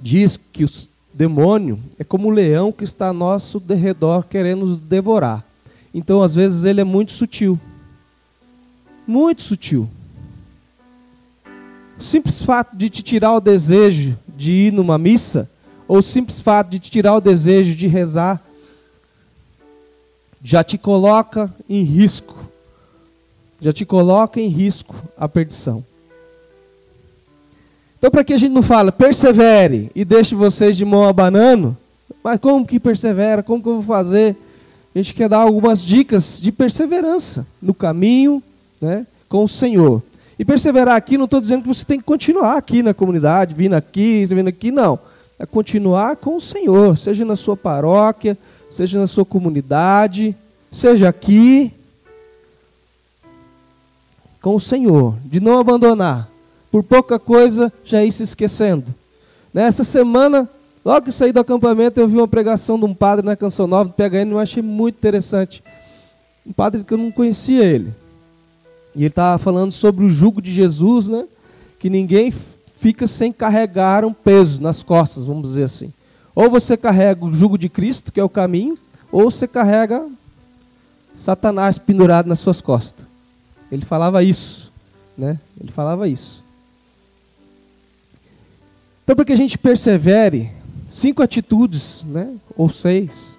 diz 0.00 0.36
que 0.36 0.64
o 0.64 0.70
demônio 1.12 1.78
é 1.98 2.04
como 2.04 2.28
o 2.28 2.30
leão 2.30 2.72
que 2.72 2.84
está 2.84 3.08
a 3.08 3.12
nosso 3.12 3.60
derredor 3.60 4.24
querendo 4.24 4.66
nos 4.66 4.76
devorar. 4.76 5.44
Então, 5.92 6.22
às 6.22 6.34
vezes, 6.34 6.64
ele 6.64 6.80
é 6.80 6.84
muito 6.84 7.12
sutil. 7.12 7.58
Muito 9.10 9.42
sutil. 9.42 9.88
O 11.98 12.00
simples 12.00 12.40
fato 12.40 12.76
de 12.76 12.88
te 12.88 13.02
tirar 13.02 13.34
o 13.34 13.40
desejo 13.40 14.16
de 14.28 14.52
ir 14.52 14.72
numa 14.72 14.98
missa, 14.98 15.50
ou 15.88 15.98
o 15.98 16.02
simples 16.02 16.38
fato 16.38 16.68
de 16.68 16.78
te 16.78 16.92
tirar 16.92 17.16
o 17.16 17.20
desejo 17.20 17.74
de 17.74 17.88
rezar, 17.88 18.40
já 20.44 20.62
te 20.62 20.78
coloca 20.78 21.52
em 21.68 21.82
risco. 21.82 22.36
Já 23.60 23.72
te 23.72 23.84
coloca 23.84 24.40
em 24.40 24.46
risco 24.46 24.94
a 25.18 25.28
perdição. 25.28 25.84
Então, 27.98 28.12
para 28.12 28.22
que 28.22 28.32
a 28.32 28.38
gente 28.38 28.52
não 28.52 28.62
fale, 28.62 28.92
persevere 28.92 29.90
e 29.92 30.04
deixe 30.04 30.36
vocês 30.36 30.76
de 30.76 30.84
mão 30.84 31.08
abanando, 31.08 31.76
mas 32.22 32.38
como 32.38 32.64
que 32.64 32.78
persevera? 32.78 33.42
Como 33.42 33.60
que 33.60 33.68
eu 33.68 33.80
vou 33.80 33.82
fazer? 33.82 34.36
a 34.94 34.98
gente 34.98 35.14
quer 35.14 35.28
dar 35.28 35.38
algumas 35.38 35.84
dicas 35.84 36.40
de 36.40 36.52
perseverança 36.52 37.44
no 37.60 37.74
caminho 37.74 38.40
né, 38.80 39.06
com 39.28 39.44
o 39.44 39.48
Senhor. 39.48 40.02
E 40.38 40.44
perseverar 40.44 40.96
aqui, 40.96 41.18
não 41.18 41.26
estou 41.26 41.40
dizendo 41.40 41.62
que 41.62 41.68
você 41.68 41.84
tem 41.84 41.98
que 41.98 42.04
continuar 42.04 42.56
aqui 42.56 42.82
na 42.82 42.94
comunidade, 42.94 43.54
vindo 43.54 43.74
aqui, 43.74 44.24
vindo 44.26 44.48
aqui, 44.48 44.70
não. 44.70 44.98
É 45.38 45.44
continuar 45.44 46.16
com 46.16 46.36
o 46.36 46.40
Senhor, 46.40 46.96
seja 46.96 47.24
na 47.24 47.36
sua 47.36 47.56
paróquia, 47.56 48.36
seja 48.70 48.98
na 48.98 49.06
sua 49.06 49.24
comunidade, 49.24 50.34
seja 50.70 51.08
aqui, 51.08 51.72
com 54.40 54.54
o 54.54 54.60
Senhor, 54.60 55.14
de 55.24 55.40
não 55.40 55.58
abandonar, 55.58 56.28
por 56.70 56.82
pouca 56.82 57.18
coisa 57.18 57.72
já 57.84 58.02
ir 58.02 58.12
se 58.12 58.22
esquecendo. 58.22 58.94
Nessa 59.52 59.84
semana 59.84 60.48
Logo 60.84 61.04
que 61.04 61.12
saí 61.12 61.30
do 61.30 61.40
acampamento, 61.40 62.00
eu 62.00 62.08
vi 62.08 62.16
uma 62.16 62.28
pregação 62.28 62.78
de 62.78 62.86
um 62.86 62.94
padre 62.94 63.24
na 63.24 63.36
Canção 63.36 63.66
Nova 63.66 63.90
do 63.90 63.94
PHN, 63.94 64.30
eu 64.30 64.38
achei 64.38 64.62
muito 64.62 64.96
interessante. 64.96 65.62
Um 66.46 66.52
padre 66.52 66.82
que 66.84 66.94
eu 66.94 66.98
não 66.98 67.10
conhecia 67.10 67.62
ele. 67.62 67.92
E 68.94 69.00
ele 69.00 69.08
estava 69.08 69.38
falando 69.38 69.72
sobre 69.72 70.04
o 70.04 70.08
jugo 70.08 70.42
de 70.42 70.52
Jesus, 70.52 71.08
né? 71.08 71.26
Que 71.78 71.88
ninguém 71.88 72.32
fica 72.74 73.06
sem 73.06 73.32
carregar 73.32 74.04
um 74.04 74.12
peso 74.12 74.60
nas 74.60 74.82
costas, 74.82 75.24
vamos 75.24 75.48
dizer 75.48 75.64
assim. 75.64 75.92
Ou 76.34 76.50
você 76.50 76.76
carrega 76.76 77.24
o 77.24 77.32
jugo 77.32 77.58
de 77.58 77.68
Cristo, 77.68 78.10
que 78.10 78.20
é 78.20 78.24
o 78.24 78.28
caminho, 78.28 78.78
ou 79.12 79.30
você 79.30 79.46
carrega 79.46 80.06
Satanás 81.14 81.78
pendurado 81.78 82.26
nas 82.26 82.40
suas 82.40 82.60
costas. 82.60 83.04
Ele 83.70 83.84
falava 83.84 84.22
isso, 84.22 84.72
né? 85.16 85.38
Ele 85.60 85.70
falava 85.70 86.08
isso. 86.08 86.42
Então, 89.04 89.16
para 89.16 89.24
que 89.24 89.32
a 89.32 89.36
gente 89.36 89.58
persevere 89.58 90.50
cinco 90.88 91.22
atitudes, 91.22 92.04
né? 92.04 92.34
ou 92.56 92.68
seis. 92.68 93.38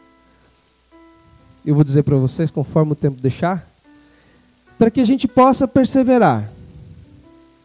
Eu 1.65 1.75
vou 1.75 1.83
dizer 1.83 2.03
para 2.03 2.17
vocês, 2.17 2.49
conforme 2.49 2.93
o 2.93 2.95
tempo 2.95 3.21
deixar, 3.21 3.70
para 4.81 4.89
que 4.89 4.99
a 4.99 5.05
gente 5.05 5.27
possa 5.27 5.67
perseverar, 5.67 6.49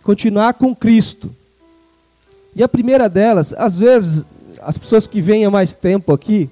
continuar 0.02 0.52
com 0.52 0.76
Cristo. 0.76 1.35
E 2.54 2.62
a 2.62 2.68
primeira 2.68 3.08
delas, 3.08 3.54
às 3.54 3.75
vezes, 3.75 4.23
as 4.61 4.76
pessoas 4.76 5.06
que 5.06 5.18
vêm 5.23 5.46
há 5.46 5.50
mais 5.50 5.75
tempo 5.75 6.12
aqui, 6.12 6.50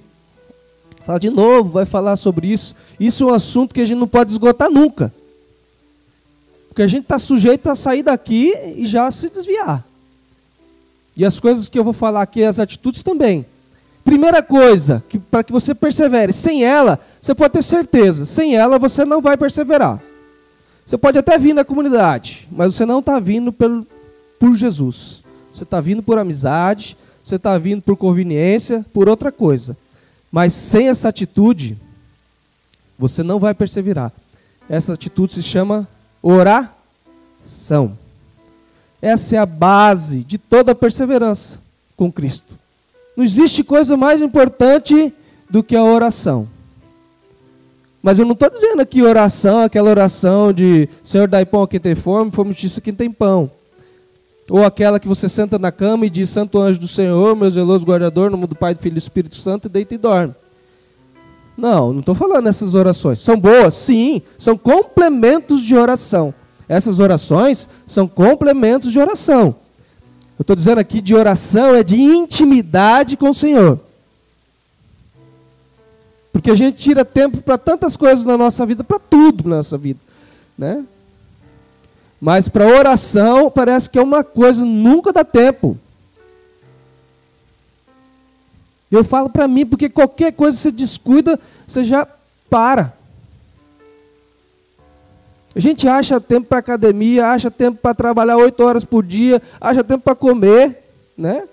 fala 1.03 1.19
de 1.19 1.29
novo, 1.29 1.69
vai 1.69 1.85
falar 1.85 2.15
sobre 2.15 2.47
isso. 2.47 2.75
Isso 2.99 3.25
é 3.25 3.27
um 3.27 3.35
assunto 3.35 3.75
que 3.75 3.81
a 3.81 3.85
gente 3.85 3.99
não 3.99 4.07
pode 4.07 4.31
esgotar 4.31 4.67
nunca. 4.71 5.13
Porque 6.69 6.81
a 6.81 6.87
gente 6.87 7.03
está 7.03 7.19
sujeito 7.19 7.69
a 7.69 7.75
sair 7.75 8.01
daqui 8.01 8.51
e 8.75 8.87
já 8.87 9.11
se 9.11 9.29
desviar. 9.29 9.85
E 11.15 11.23
as 11.23 11.39
coisas 11.39 11.69
que 11.69 11.77
eu 11.77 11.83
vou 11.83 11.93
falar 11.93 12.23
aqui, 12.23 12.43
as 12.43 12.59
atitudes 12.59 13.03
também. 13.03 13.45
Primeira 14.03 14.41
coisa, 14.41 15.03
para 15.29 15.43
que 15.43 15.51
você 15.51 15.75
persevere, 15.75 16.33
sem 16.33 16.63
ela, 16.63 16.99
Você 17.21 17.35
pode 17.35 17.53
ter 17.53 17.63
certeza, 17.63 18.25
sem 18.25 18.55
ela 18.55 18.79
você 18.79 19.05
não 19.05 19.21
vai 19.21 19.37
perseverar. 19.37 20.01
Você 20.85 20.97
pode 20.97 21.17
até 21.17 21.37
vir 21.37 21.53
na 21.53 21.65
comunidade, 21.65 22.47
mas 22.51 22.75
você 22.75 22.85
não 22.85 22.99
está 22.99 23.19
vindo 23.19 23.51
por, 23.51 23.85
por 24.39 24.55
Jesus. 24.55 25.23
Você 25.51 25.63
está 25.63 25.81
vindo 25.81 26.03
por 26.03 26.17
amizade, 26.17 26.95
você 27.23 27.37
está 27.37 27.57
vindo 27.57 27.81
por 27.81 27.97
conveniência, 27.97 28.85
por 28.93 29.09
outra 29.09 29.31
coisa. 29.31 29.75
Mas 30.31 30.53
sem 30.53 30.89
essa 30.89 31.09
atitude, 31.09 31.77
você 32.99 33.23
não 33.23 33.39
vai 33.39 33.53
perseverar. 33.53 34.11
Essa 34.69 34.93
atitude 34.93 35.33
se 35.33 35.41
chama 35.41 35.87
oração. 36.21 37.97
Essa 39.01 39.35
é 39.37 39.39
a 39.39 39.45
base 39.45 40.23
de 40.23 40.37
toda 40.37 40.73
a 40.73 40.75
perseverança 40.75 41.59
com 41.95 42.11
Cristo. 42.11 42.53
Não 43.15 43.23
existe 43.23 43.63
coisa 43.63 43.95
mais 43.95 44.21
importante 44.21 45.13
do 45.49 45.63
que 45.63 45.75
a 45.75 45.83
oração. 45.83 46.47
Mas 48.05 48.19
eu 48.19 48.25
não 48.25 48.33
estou 48.33 48.51
dizendo 48.51 48.83
aqui 48.83 49.01
oração, 49.01 49.61
aquela 49.61 49.89
oração 49.89 50.53
de 50.53 50.87
Senhor, 51.03 51.27
dai 51.27 51.43
pão 51.43 51.63
a 51.63 51.67
quem 51.67 51.79
tem 51.79 51.95
fome, 51.95 52.29
fome 52.29 52.51
justiça 52.51 52.79
quem 52.79 52.93
tem 52.93 53.09
pão. 53.09 53.49
Ou 54.47 54.63
aquela 54.63 54.99
que 54.99 55.07
você 55.07 55.27
senta 55.27 55.57
na 55.57 55.71
cama 55.71 56.05
e 56.05 56.09
diz, 56.11 56.29
Santo 56.29 56.59
anjo 56.59 56.79
do 56.79 56.87
Senhor, 56.87 57.35
meu 57.35 57.49
zeloso 57.49 57.83
guardador, 57.83 58.25
no 58.25 58.37
nome 58.37 58.45
do 58.45 58.53
Pai, 58.53 58.75
do 58.75 58.79
Filho 58.79 58.93
e 58.93 58.99
do 58.99 59.01
Espírito 59.01 59.35
Santo, 59.37 59.65
e 59.65 59.69
deita 59.69 59.95
e 59.95 59.97
dorme. 59.97 60.35
Não, 61.57 61.93
não 61.93 62.01
estou 62.01 62.13
falando 62.13 62.45
essas 62.45 62.75
orações. 62.75 63.19
São 63.21 63.39
boas? 63.39 63.73
Sim, 63.73 64.21
são 64.37 64.55
complementos 64.55 65.63
de 65.63 65.75
oração. 65.75 66.31
Essas 66.69 66.99
orações 66.99 67.67
são 67.87 68.07
complementos 68.07 68.91
de 68.91 68.99
oração. 68.99 69.55
Eu 70.37 70.43
estou 70.43 70.55
dizendo 70.55 70.77
aqui 70.77 71.01
de 71.01 71.15
oração 71.15 71.73
é 71.73 71.81
de 71.81 71.99
intimidade 71.99 73.17
com 73.17 73.31
o 73.31 73.33
Senhor. 73.33 73.79
Porque 76.35 76.51
a 76.51 76.55
gente 76.55 76.77
tira 76.77 77.05
tempo 77.05 77.37
para 77.37 77.57
tantas 77.57 77.95
coisas 77.95 78.25
na 78.25 78.37
nossa 78.37 78.65
vida, 78.65 78.83
para 78.83 78.99
tudo 78.99 79.47
na 79.47 79.55
nossa 79.55 79.77
vida, 79.77 80.01
né? 80.57 80.83
Mas 82.19 82.49
para 82.49 82.67
oração 82.67 83.49
parece 83.49 83.89
que 83.89 83.97
é 83.97 84.01
uma 84.03 84.21
coisa 84.21 84.65
nunca 84.65 85.13
dá 85.13 85.23
tempo. 85.23 85.77
Eu 88.91 89.01
falo 89.01 89.29
para 89.29 89.47
mim 89.47 89.65
porque 89.65 89.87
qualquer 89.87 90.33
coisa 90.33 90.57
você 90.57 90.71
descuida, 90.71 91.39
você 91.65 91.85
já 91.85 92.05
para. 92.49 92.93
A 95.55 95.59
gente 95.61 95.87
acha 95.87 96.19
tempo 96.19 96.49
para 96.49 96.57
academia, 96.57 97.27
acha 97.27 97.49
tempo 97.49 97.79
para 97.81 97.95
trabalhar 97.95 98.35
oito 98.35 98.61
horas 98.61 98.83
por 98.83 99.05
dia, 99.05 99.41
acha 99.61 99.85
tempo 99.85 100.03
para 100.03 100.15
comer, 100.15 100.83
né? 101.17 101.47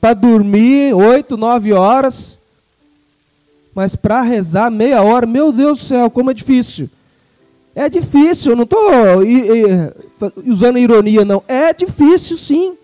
Para 0.00 0.14
dormir 0.14 0.94
oito, 0.94 1.36
nove 1.36 1.72
horas. 1.72 2.40
Mas 3.74 3.96
para 3.96 4.22
rezar 4.22 4.70
meia 4.70 5.02
hora, 5.02 5.26
meu 5.26 5.52
Deus 5.52 5.80
do 5.80 5.84
céu, 5.86 6.10
como 6.10 6.30
é 6.30 6.34
difícil. 6.34 6.90
É 7.74 7.88
difícil, 7.88 8.52
eu 8.52 8.56
não 8.56 8.64
estou 8.64 8.80
usando 10.46 10.78
ironia, 10.78 11.24
não. 11.24 11.42
É 11.48 11.72
difícil, 11.72 12.36
sim. 12.36 12.76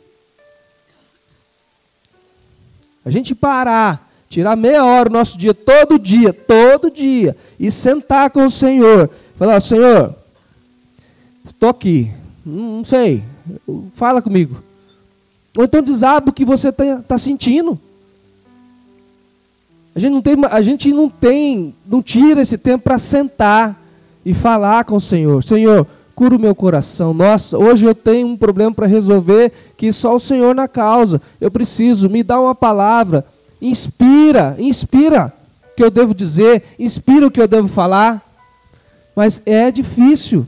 A 3.04 3.10
gente 3.10 3.34
parar, 3.34 4.10
tirar 4.28 4.56
meia 4.56 4.84
hora 4.84 5.08
do 5.08 5.12
nosso 5.12 5.36
dia, 5.36 5.52
todo 5.52 5.98
dia, 5.98 6.32
todo 6.32 6.90
dia, 6.90 7.36
e 7.60 7.70
sentar 7.70 8.30
com 8.30 8.46
o 8.46 8.50
Senhor. 8.50 9.10
Falar, 9.38 9.60
Senhor, 9.60 10.14
estou 11.44 11.68
aqui, 11.68 12.10
não 12.44 12.84
sei, 12.84 13.22
fala 13.94 14.20
comigo. 14.20 14.62
Ou 15.56 15.64
então 15.64 15.82
desaba 15.82 16.30
o 16.30 16.32
que 16.32 16.44
você 16.44 16.68
está 16.68 17.02
tá 17.02 17.18
sentindo. 17.18 17.78
A 19.98 20.00
gente 20.00 20.12
não 20.12 20.22
tem, 20.22 20.36
a 20.48 20.62
gente 20.62 20.92
não 20.92 21.08
tem, 21.08 21.74
não 21.84 22.00
tira 22.00 22.40
esse 22.40 22.56
tempo 22.56 22.84
para 22.84 23.00
sentar 23.00 23.76
e 24.24 24.32
falar 24.32 24.84
com 24.84 24.94
o 24.94 25.00
Senhor. 25.00 25.42
Senhor, 25.42 25.84
cura 26.14 26.36
o 26.36 26.38
meu 26.38 26.54
coração. 26.54 27.12
Nossa, 27.12 27.58
hoje 27.58 27.84
eu 27.84 27.96
tenho 27.96 28.28
um 28.28 28.36
problema 28.36 28.72
para 28.72 28.86
resolver 28.86 29.50
que 29.76 29.92
só 29.92 30.14
o 30.14 30.20
Senhor 30.20 30.54
na 30.54 30.68
causa. 30.68 31.20
Eu 31.40 31.50
preciso, 31.50 32.08
me 32.08 32.22
dá 32.22 32.40
uma 32.40 32.54
palavra. 32.54 33.26
Inspira, 33.60 34.54
inspira 34.60 35.32
o 35.72 35.76
que 35.76 35.82
eu 35.82 35.90
devo 35.90 36.14
dizer, 36.14 36.62
inspira 36.78 37.26
o 37.26 37.30
que 37.30 37.40
eu 37.40 37.48
devo 37.48 37.66
falar. 37.66 38.22
Mas 39.16 39.42
é 39.44 39.68
difícil. 39.68 40.46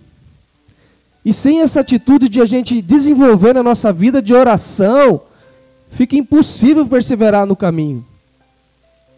E 1.25 1.35
sem 1.35 1.61
essa 1.61 1.81
atitude 1.81 2.29
de 2.29 2.40
a 2.40 2.46
gente 2.46 2.81
desenvolver 2.81 3.53
na 3.53 3.64
nossa 3.64 3.92
vida 3.92 4.22
de 4.22 4.33
oração, 4.33 5.22
fica 5.90 6.14
impossível 6.14 6.87
perseverar 6.87 7.46
no 7.46 7.57
caminho 7.57 8.05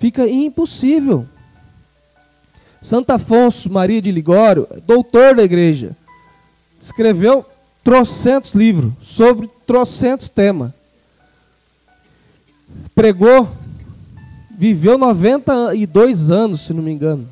fica 0.03 0.29
impossível. 0.29 1.25
Santo 2.81 3.11
Afonso 3.11 3.71
Maria 3.71 4.03
de 4.03 4.11
Ligório, 4.11 4.67
doutor 4.85 5.37
da 5.37 5.45
igreja, 5.45 5.97
escreveu 6.81 7.47
trocentos 7.85 8.53
livros 8.53 8.93
sobre 9.01 9.49
trocentos 9.65 10.29
temas. 10.29 10.73
Pregou, 12.93 13.49
viveu 14.51 14.99
92 14.99 16.33
anos, 16.33 16.63
se 16.63 16.73
não 16.73 16.83
me 16.83 16.91
engano. 16.91 17.29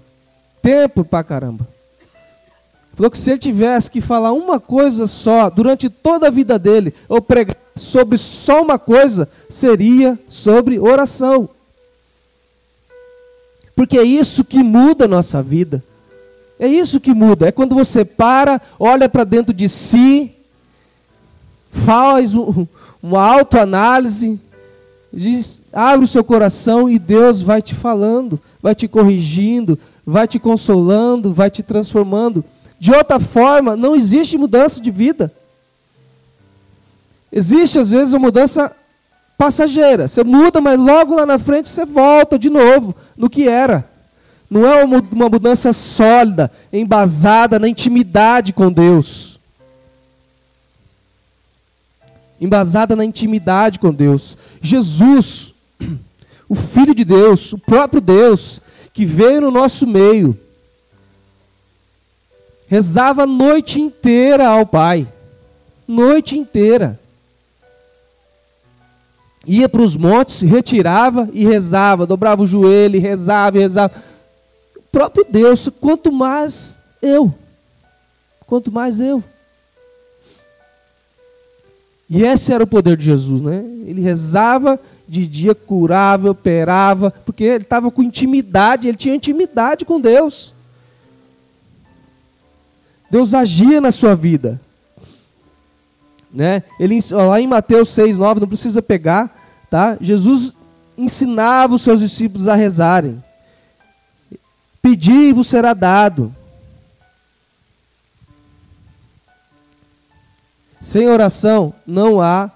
Tempo 0.63 1.05
pra 1.05 1.25
caramba. 1.25 1.67
Falou 2.95 3.11
que 3.11 3.19
se 3.19 3.33
ele 3.33 3.41
tivesse 3.41 3.91
que 3.91 4.01
falar 4.01 4.31
uma 4.31 4.61
coisa 4.61 5.09
só 5.09 5.51
durante 5.51 5.91
toda 5.91 6.29
a 6.29 6.31
vida 6.31 6.57
dele, 6.57 6.95
ou 7.09 7.21
pregar 7.21 7.57
sobre 7.75 8.17
só 8.17 8.63
uma 8.63 8.79
coisa, 8.79 9.29
seria 9.49 10.17
sobre 10.29 10.79
oração. 10.79 11.49
Porque 13.81 13.97
é 13.97 14.03
isso 14.03 14.45
que 14.45 14.63
muda 14.63 15.07
a 15.07 15.09
nossa 15.09 15.43
vida. 15.43 15.83
É 16.59 16.69
isso 16.69 17.01
que 17.01 17.15
muda. 17.15 17.49
É 17.49 17.51
quando 17.51 17.75
você 17.75 18.05
para, 18.05 18.61
olha 18.79 19.09
para 19.09 19.25
dentro 19.25 19.55
de 19.55 19.71
si, 19.71 20.35
faz 21.73 22.35
um, 22.35 22.67
uma 23.03 23.23
autoanálise, 23.23 24.39
diz, 25.11 25.63
abre 25.73 26.05
o 26.05 26.09
seu 26.09 26.23
coração 26.23 26.91
e 26.91 26.99
Deus 26.99 27.41
vai 27.41 27.63
te 27.63 27.75
falando, 27.75 28.39
vai 28.61 28.75
te 28.75 28.87
corrigindo, 28.87 29.79
vai 30.05 30.29
te 30.29 30.39
consolando, 30.39 31.33
vai 31.33 31.51
te 31.51 31.63
transformando. 31.63 32.45
De 32.79 32.93
outra 32.93 33.19
forma, 33.19 33.77
não 33.77 33.97
existe 33.97 34.37
mudança 34.37 34.79
de 34.79 34.91
vida. 34.91 35.33
Existe, 37.33 37.79
às 37.79 37.89
vezes, 37.89 38.13
uma 38.13 38.27
mudança 38.27 38.77
passageira. 39.41 40.07
Você 40.07 40.23
muda, 40.23 40.61
mas 40.61 40.79
logo 40.79 41.15
lá 41.15 41.25
na 41.25 41.39
frente 41.39 41.71
você 41.71 41.87
volta 41.87 42.39
de 42.39 42.51
novo 42.51 42.95
no 43.17 43.31
que 43.31 43.49
era. 43.49 43.89
Não 44.51 44.67
é 44.67 44.85
uma 44.85 45.31
mudança 45.31 45.73
sólida, 45.73 46.51
embasada 46.71 47.59
na 47.59 47.67
intimidade 47.67 48.53
com 48.53 48.71
Deus. 48.71 49.41
Embasada 52.39 52.95
na 52.95 53.03
intimidade 53.03 53.79
com 53.79 53.91
Deus. 53.91 54.37
Jesus, 54.61 55.55
o 56.47 56.55
Filho 56.55 56.95
de 56.95 57.05
Deus, 57.05 57.55
o 57.55 57.59
próprio 57.59 58.03
Deus, 58.03 58.61
que 58.93 59.07
veio 59.07 59.41
no 59.41 59.51
nosso 59.51 59.87
meio, 59.87 60.39
rezava 62.69 63.23
a 63.23 63.27
noite 63.27 63.81
inteira 63.81 64.49
ao 64.49 64.67
Pai. 64.67 65.09
Noite 65.89 66.37
inteira 66.37 67.01
ia 69.47 69.69
para 69.69 69.83
os 69.83 69.97
montes, 69.97 70.43
retirava 70.43 71.29
e 71.33 71.45
rezava, 71.45 72.07
dobrava 72.07 72.43
o 72.43 72.47
joelho, 72.47 72.97
e 72.97 72.99
rezava 72.99 73.57
e 73.57 73.61
rezava. 73.61 73.95
O 74.77 74.83
próprio 74.93 75.27
Deus, 75.29 75.69
quanto 75.81 76.13
mais 76.13 76.79
eu, 77.01 77.33
quanto 78.47 78.71
mais 78.71 79.01
eu. 79.01 79.23
E 82.09 82.23
esse 82.25 82.53
era 82.53 82.65
o 82.65 82.67
poder 82.67 82.97
de 82.97 83.05
Jesus, 83.05 83.41
né? 83.41 83.65
Ele 83.87 84.01
rezava 84.01 84.81
de 85.09 85.27
dia, 85.27 85.55
curava, 85.55 86.31
operava, 86.31 87.11
porque 87.25 87.45
ele 87.45 87.65
estava 87.65 87.91
com 87.91 88.03
intimidade, 88.03 88.89
ele 88.89 88.97
tinha 88.97 89.15
intimidade 89.15 89.85
com 89.85 90.01
Deus. 90.01 90.53
Deus 93.11 93.35
agia 93.35 93.81
na 93.81 93.91
sua 93.91 94.15
vida. 94.15 94.61
Né? 96.33 96.63
Ele, 96.79 96.99
lá 97.11 97.41
em 97.41 97.47
Mateus 97.47 97.89
6, 97.91 98.19
9, 98.19 98.41
não 98.41 98.49
precisa 98.49 98.81
pegar, 98.81 99.35
tá? 99.69 99.97
Jesus 100.01 100.55
ensinava 100.97 101.75
os 101.75 101.83
seus 101.83 102.01
discípulos 102.01 102.47
a 102.47 102.55
rezarem. 102.55 103.23
Pedi 104.81 105.13
e 105.29 105.33
vos 105.33 105.49
será 105.49 105.75
dado. 105.75 106.35
Sem 110.81 111.09
oração 111.09 111.75
não 111.87 112.21
há 112.21 112.51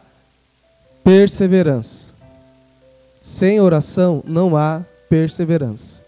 perseverança. 1.02 2.14
Sem 3.20 3.60
oração 3.60 4.22
não 4.26 4.56
há 4.56 4.82
perseverança. 5.08 6.02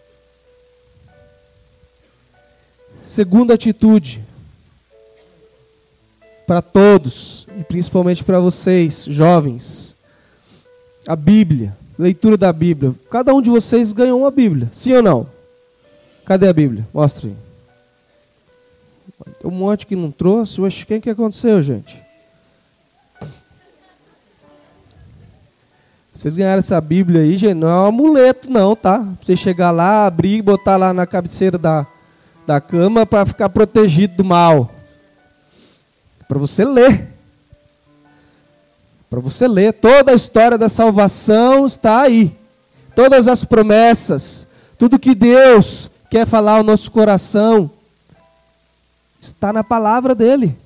Segunda 3.05 3.55
atitude, 3.55 4.25
para 6.47 6.63
todos, 6.63 7.47
e 7.59 7.65
principalmente 7.65 8.23
para 8.23 8.39
vocês, 8.39 9.05
jovens. 9.09 9.97
A 11.07 11.17
Bíblia, 11.17 11.77
leitura 11.99 12.37
da 12.37 12.53
Bíblia. 12.53 12.95
Cada 13.11 13.35
um 13.35 13.43
de 13.43 13.51
vocês 13.51 13.93
ganhou 13.93 14.21
uma 14.21 14.31
Bíblia, 14.31 14.71
sim 14.73 14.93
ou 14.93 15.03
não? 15.03 15.27
Cadê 16.25 16.49
a 16.49 16.53
Bíblia? 16.53 16.87
Mostra 16.93 17.29
aí. 17.29 17.37
Um 19.45 19.51
monte 19.51 19.87
que 19.87 19.95
não 19.95 20.11
trouxe. 20.11 20.61
Mas 20.61 20.83
quem 20.83 21.01
que 21.01 21.11
aconteceu, 21.11 21.63
gente? 21.63 22.03
Vocês 26.13 26.37
ganharam 26.37 26.61
essa 26.61 26.81
Bíblia 26.81 27.21
aí, 27.21 27.37
gente, 27.37 27.55
não 27.55 27.69
é 27.69 27.83
um 27.83 27.87
amuleto 27.87 28.51
não, 28.51 28.75
tá? 28.75 29.07
Você 29.23 29.37
chegar 29.37 29.71
lá, 29.71 30.07
abrir 30.07 30.39
e 30.39 30.43
botar 30.43 30.79
lá 30.79 30.93
na 30.95 31.07
cabeceira 31.07 31.59
da, 31.59 31.87
da 32.47 32.59
cama 32.59 33.05
para 33.05 33.27
ficar 33.27 33.51
protegido 33.51 34.17
do 34.17 34.25
mal. 34.25 34.71
Para 36.29 36.39
você 36.39 36.65
ler. 36.65 37.09
Para 39.09 39.21
você 39.21 39.47
ler. 39.47 39.73
Toda 39.73 40.13
a 40.13 40.15
história 40.15 40.59
da 40.59 40.69
salvação 40.69 41.67
está 41.67 42.03
aí. 42.03 42.37
Todas 42.95 43.29
as 43.29 43.45
promessas. 43.45 44.47
Tudo 44.79 44.99
que 44.99 45.15
Deus 45.15 45.91
quer 46.11 46.27
falar 46.27 46.53
ao 46.53 46.63
nosso 46.63 46.91
coração. 46.91 47.71
Está 49.21 49.53
na 49.53 49.63
palavra 49.63 50.15
dele. 50.15 50.57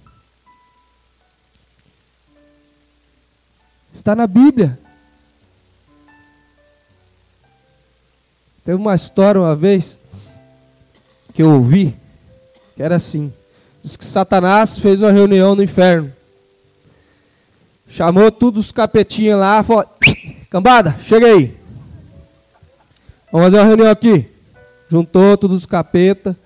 Está 3.93 4.15
na 4.15 4.27
Bíblia. 4.27 4.79
Teve 8.65 8.77
uma 8.77 8.95
história 8.95 9.41
uma 9.41 9.57
vez 9.57 10.01
que 11.35 11.43
eu 11.43 11.51
ouvi, 11.51 11.97
que 12.77 12.83
era 12.83 12.97
assim. 12.97 13.33
Diz 13.83 13.97
que 13.97 14.05
Satanás 14.05 14.79
fez 14.79 15.01
uma 15.01 15.11
reunião 15.11 15.55
no 15.55 15.63
inferno. 15.63 16.13
Chamou 17.89 18.31
todos 18.31 18.67
os 18.67 18.73
capetinhos 18.73 19.39
lá, 19.39 19.63
falou: 19.63 19.85
Cambada, 20.51 20.97
chega 21.03 21.27
aí. 21.27 21.57
Vamos 23.33 23.47
fazer 23.47 23.57
uma 23.59 23.67
reunião 23.67 23.91
aqui. 23.91 24.29
Juntou 24.89 25.37
todos 25.37 25.57
os 25.57 25.67
capetas. 25.67 26.37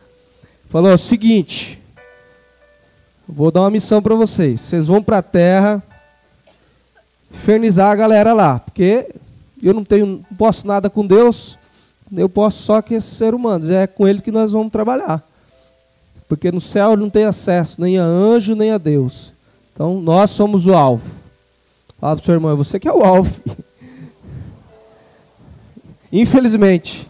Falou: 0.69 0.93
o 0.93 0.99
seguinte, 0.99 1.79
vou 3.29 3.51
dar 3.51 3.61
uma 3.61 3.71
missão 3.71 4.01
para 4.01 4.15
vocês. 4.15 4.61
Vocês 4.61 4.87
vão 4.87 5.03
para 5.03 5.19
a 5.19 5.23
terra 5.23 5.83
infernizar 7.33 7.91
a 7.91 7.97
galera 7.97 8.33
lá, 8.33 8.61
porque 8.61 9.09
eu 9.63 9.75
não 9.75 9.85
tenho, 9.85 10.07
não 10.07 10.37
posso 10.37 10.67
nada 10.67 10.89
com 10.89 11.05
Deus. 11.05 11.59
Eu 12.17 12.29
posso 12.29 12.63
só 12.63 12.81
que 12.81 12.95
esses 12.95 13.17
seres 13.17 13.35
humanos. 13.35 13.71
É 13.71 13.87
com 13.87 14.07
ele 14.07 14.21
que 14.21 14.31
nós 14.31 14.53
vamos 14.53 14.71
trabalhar. 14.71 15.23
Porque 16.35 16.51
no 16.51 16.61
céu 16.61 16.97
não 16.97 17.09
tem 17.09 17.25
acesso 17.25 17.81
nem 17.81 17.97
a 17.97 18.03
anjo, 18.03 18.57
nem 18.57 18.73
a 18.73 18.79
Deus. 18.79 19.33
Então 19.73 20.01
nós 20.01 20.31
somos 20.31 20.67
o 20.67 20.75
alvo. 20.75 21.09
Fala 22.01 22.17
para 22.17 22.23
o 22.23 22.25
seu 22.25 22.35
irmão, 22.35 22.51
é 22.51 22.57
você 22.57 22.81
que 22.81 22.89
é 22.89 22.93
o 22.93 23.05
alvo. 23.05 23.41
Infelizmente. 26.13 27.09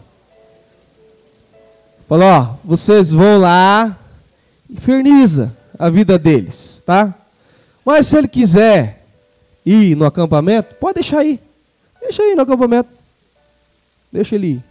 Falou, 2.07 2.27
ó, 2.27 2.53
vocês 2.63 3.09
vão 3.09 3.39
lá, 3.39 3.97
inferniza 4.69 5.51
a 5.79 5.89
vida 5.89 6.19
deles, 6.19 6.83
tá? 6.85 7.11
Mas 7.83 8.05
se 8.05 8.15
ele 8.15 8.27
quiser 8.27 9.03
ir 9.65 9.97
no 9.97 10.05
acampamento, 10.05 10.75
pode 10.75 10.95
deixar 10.95 11.21
aí. 11.21 11.39
Deixa 11.99 12.21
aí 12.21 12.35
no 12.35 12.43
acampamento. 12.43 12.89
Deixa 14.11 14.35
ele 14.35 14.47
ir. 14.47 14.63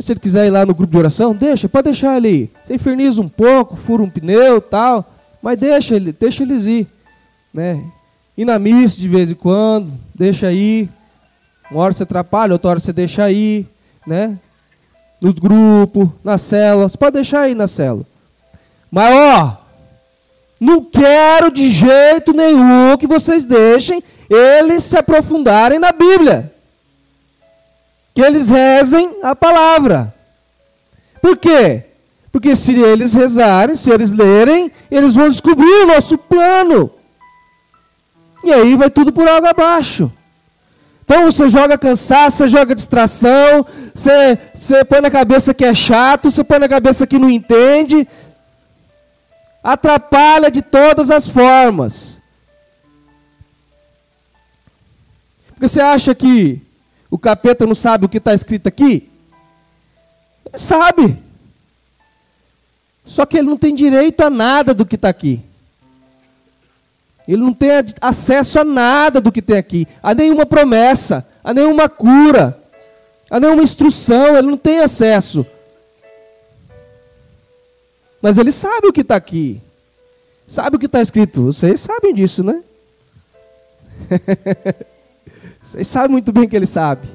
Se 0.00 0.12
ele 0.12 0.20
quiser 0.20 0.46
ir 0.46 0.50
lá 0.50 0.64
no 0.64 0.74
grupo 0.74 0.90
de 0.90 0.98
oração, 0.98 1.34
deixa, 1.34 1.68
pode 1.68 1.84
deixar 1.84 2.16
ele 2.16 2.28
ir. 2.28 2.50
Você 2.64 2.74
inferniza 2.74 3.20
um 3.20 3.28
pouco, 3.28 3.76
fura 3.76 4.02
um 4.02 4.08
pneu 4.08 4.60
tal, 4.60 5.04
mas 5.42 5.58
deixa, 5.58 5.94
ele, 5.94 6.12
deixa 6.12 6.42
eles 6.42 6.64
ir. 6.64 6.86
Né? 7.52 7.84
Ir 8.36 8.46
na 8.46 8.58
missa 8.58 8.98
de 8.98 9.06
vez 9.06 9.30
em 9.30 9.34
quando, 9.34 9.92
deixa 10.14 10.46
aí. 10.46 10.88
Uma 11.70 11.82
hora 11.82 11.92
você 11.92 12.04
atrapalha, 12.04 12.54
outra 12.54 12.70
hora 12.70 12.80
você 12.80 12.92
deixa 12.92 13.22
aí. 13.22 13.66
Né? 14.06 14.38
Nos 15.20 15.34
grupos, 15.34 16.08
nas 16.24 16.40
células, 16.40 16.96
pode 16.96 17.14
deixar 17.14 17.42
aí 17.42 17.54
na 17.54 17.68
célula. 17.68 18.06
Mas 18.90 19.14
ó, 19.14 19.58
não 20.58 20.82
quero 20.82 21.50
de 21.50 21.70
jeito 21.70 22.32
nenhum 22.32 22.96
que 22.98 23.06
vocês 23.06 23.44
deixem 23.44 24.02
eles 24.28 24.84
se 24.84 24.96
aprofundarem 24.96 25.78
na 25.78 25.92
Bíblia 25.92 26.52
que 28.14 28.20
eles 28.20 28.50
rezem 28.50 29.16
a 29.22 29.34
palavra. 29.34 30.14
Por 31.20 31.36
quê? 31.36 31.84
Porque 32.30 32.56
se 32.56 32.74
eles 32.74 33.12
rezarem, 33.12 33.76
se 33.76 33.90
eles 33.90 34.10
lerem, 34.10 34.72
eles 34.90 35.14
vão 35.14 35.28
descobrir 35.28 35.82
o 35.82 35.86
nosso 35.86 36.16
plano. 36.18 36.90
E 38.42 38.52
aí 38.52 38.74
vai 38.76 38.90
tudo 38.90 39.12
por 39.12 39.28
água 39.28 39.50
abaixo. 39.50 40.10
Então 41.04 41.30
você 41.30 41.48
joga 41.48 41.76
cansaço, 41.76 42.38
você 42.38 42.48
joga 42.48 42.74
distração, 42.74 43.66
você, 43.94 44.38
você 44.54 44.84
põe 44.84 45.00
na 45.00 45.10
cabeça 45.10 45.52
que 45.52 45.64
é 45.64 45.74
chato, 45.74 46.30
você 46.30 46.42
põe 46.42 46.58
na 46.58 46.68
cabeça 46.68 47.06
que 47.06 47.18
não 47.18 47.28
entende. 47.28 48.08
Atrapalha 49.62 50.50
de 50.50 50.62
todas 50.62 51.10
as 51.10 51.28
formas. 51.28 52.20
Porque 55.48 55.68
você 55.68 55.80
acha 55.80 56.14
que 56.14 56.62
o 57.12 57.18
capeta 57.18 57.66
não 57.66 57.74
sabe 57.74 58.06
o 58.06 58.08
que 58.08 58.16
está 58.16 58.32
escrito 58.32 58.68
aqui? 58.68 59.10
Ele 60.46 60.56
sabe. 60.56 61.18
Só 63.04 63.26
que 63.26 63.36
ele 63.36 63.50
não 63.50 63.58
tem 63.58 63.74
direito 63.74 64.22
a 64.22 64.30
nada 64.30 64.72
do 64.72 64.86
que 64.86 64.94
está 64.94 65.10
aqui. 65.10 65.42
Ele 67.28 67.42
não 67.42 67.52
tem 67.52 67.68
acesso 68.00 68.60
a 68.60 68.64
nada 68.64 69.20
do 69.20 69.30
que 69.30 69.42
tem 69.42 69.58
aqui, 69.58 69.86
a 70.02 70.14
nenhuma 70.14 70.46
promessa, 70.46 71.28
a 71.44 71.52
nenhuma 71.52 71.86
cura, 71.86 72.58
a 73.28 73.38
nenhuma 73.38 73.62
instrução, 73.62 74.34
ele 74.34 74.48
não 74.48 74.56
tem 74.56 74.78
acesso. 74.78 75.44
Mas 78.22 78.38
ele 78.38 78.50
sabe 78.50 78.86
o 78.86 78.92
que 78.92 79.02
está 79.02 79.16
aqui, 79.16 79.60
sabe 80.48 80.76
o 80.76 80.78
que 80.78 80.86
está 80.86 81.02
escrito. 81.02 81.44
Vocês 81.52 81.78
sabem 81.78 82.14
disso, 82.14 82.42
né? 82.42 82.62
Vocês 85.72 85.88
sabem 85.88 86.10
muito 86.10 86.30
bem 86.30 86.46
que 86.46 86.54
ele 86.54 86.66
sabe. 86.66 87.08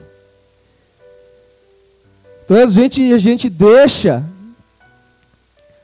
Então 2.43 2.57
a 2.57 2.65
gente, 2.65 3.13
a 3.13 3.17
gente 3.19 3.51
deixa 3.51 4.23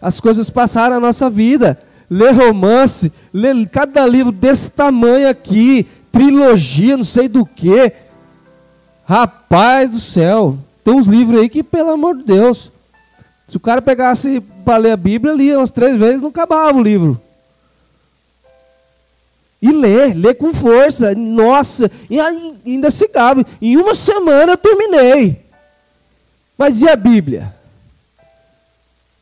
as 0.01 0.19
coisas 0.19 0.49
passarem 0.49 0.95
na 0.95 0.99
nossa 0.99 1.29
vida. 1.29 1.79
Lê 2.09 2.31
romance, 2.31 3.13
lê 3.31 3.63
cada 3.67 4.07
livro 4.07 4.31
desse 4.31 4.71
tamanho 4.71 5.29
aqui, 5.29 5.85
trilogia, 6.11 6.97
não 6.97 7.03
sei 7.03 7.27
do 7.27 7.45
que. 7.45 7.93
Rapaz 9.05 9.91
do 9.91 9.99
céu, 9.99 10.57
tem 10.83 10.95
uns 10.95 11.05
livros 11.05 11.41
aí 11.41 11.49
que, 11.49 11.61
pelo 11.61 11.91
amor 11.91 12.17
de 12.17 12.23
Deus, 12.23 12.71
se 13.47 13.55
o 13.55 13.59
cara 13.59 13.83
pegasse 13.83 14.41
para 14.65 14.77
ler 14.77 14.91
a 14.93 14.97
Bíblia, 14.97 15.35
lia 15.35 15.59
umas 15.59 15.69
três 15.69 15.95
vezes, 15.95 16.21
não 16.23 16.29
acabava 16.29 16.75
o 16.75 16.81
livro. 16.81 17.21
E 19.63 19.71
lê, 19.71 20.13
lê 20.13 20.33
com 20.33 20.53
força. 20.53 21.15
Nossa, 21.15 21.89
e 22.09 22.19
ainda 22.19 22.91
se 22.91 23.07
cabe. 23.07 23.47
Em 23.61 23.77
uma 23.77 23.95
semana 23.95 24.51
eu 24.51 24.57
terminei. 24.57 25.41
Mas 26.57 26.81
e 26.81 26.89
a 26.89 26.97
Bíblia? 26.97 27.55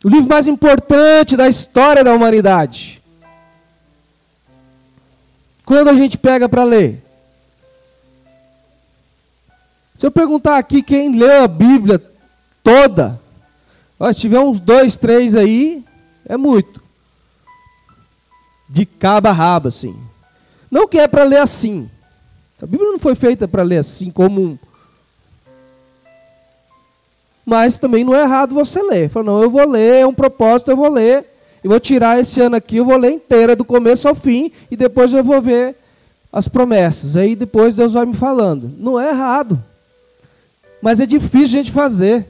O 0.03 0.09
livro 0.09 0.27
mais 0.27 0.47
importante 0.47 1.37
da 1.37 1.47
história 1.47 2.03
da 2.03 2.11
humanidade. 2.11 2.99
Quando 5.63 5.89
a 5.89 5.93
gente 5.93 6.17
pega 6.17 6.49
para 6.49 6.63
ler? 6.63 7.03
Se 9.95 10.07
eu 10.07 10.09
perguntar 10.09 10.57
aqui 10.57 10.81
quem 10.81 11.15
leu 11.15 11.43
a 11.43 11.47
Bíblia 11.47 12.01
toda, 12.63 13.21
ó, 13.99 14.11
se 14.11 14.21
tiver 14.21 14.39
uns 14.39 14.59
dois, 14.59 14.97
três 14.97 15.35
aí, 15.35 15.85
é 16.25 16.35
muito. 16.35 16.81
De 18.67 18.87
cabo 18.87 19.27
a 19.27 19.31
rabo, 19.31 19.67
assim. 19.67 19.95
Não 20.71 20.87
que 20.87 20.97
é 20.97 21.07
para 21.07 21.25
ler 21.25 21.41
assim. 21.41 21.89
A 22.61 22.65
Bíblia 22.65 22.91
não 22.91 22.99
foi 22.99 23.13
feita 23.13 23.45
para 23.47 23.61
ler 23.61 23.79
assim 23.79 24.09
como 24.09 24.41
um. 24.41 24.57
Mas 27.45 27.77
também 27.77 28.05
não 28.05 28.15
é 28.15 28.21
errado 28.21 28.55
você 28.55 28.81
ler. 28.81 29.09
Fala, 29.09 29.25
não, 29.25 29.41
eu 29.43 29.49
vou 29.49 29.67
ler, 29.67 30.01
é 30.01 30.07
um 30.07 30.13
propósito, 30.13 30.71
eu 30.71 30.77
vou 30.77 30.89
ler. 30.89 31.25
Eu 31.63 31.69
vou 31.69 31.79
tirar 31.79 32.19
esse 32.19 32.39
ano 32.39 32.55
aqui, 32.55 32.77
eu 32.77 32.85
vou 32.85 32.97
ler 32.97 33.11
inteira, 33.11 33.55
do 33.55 33.65
começo 33.65 34.07
ao 34.07 34.15
fim, 34.15 34.51
e 34.69 34.75
depois 34.75 35.13
eu 35.13 35.23
vou 35.23 35.41
ver 35.41 35.75
as 36.31 36.47
promessas. 36.47 37.17
Aí 37.17 37.35
depois 37.35 37.75
Deus 37.75 37.93
vai 37.93 38.05
me 38.05 38.13
falando. 38.13 38.71
Não 38.77 38.99
é 38.99 39.09
errado. 39.09 39.61
Mas 40.81 40.99
é 40.99 41.05
difícil 41.05 41.59
a 41.59 41.63
gente 41.63 41.71
fazer. 41.71 42.27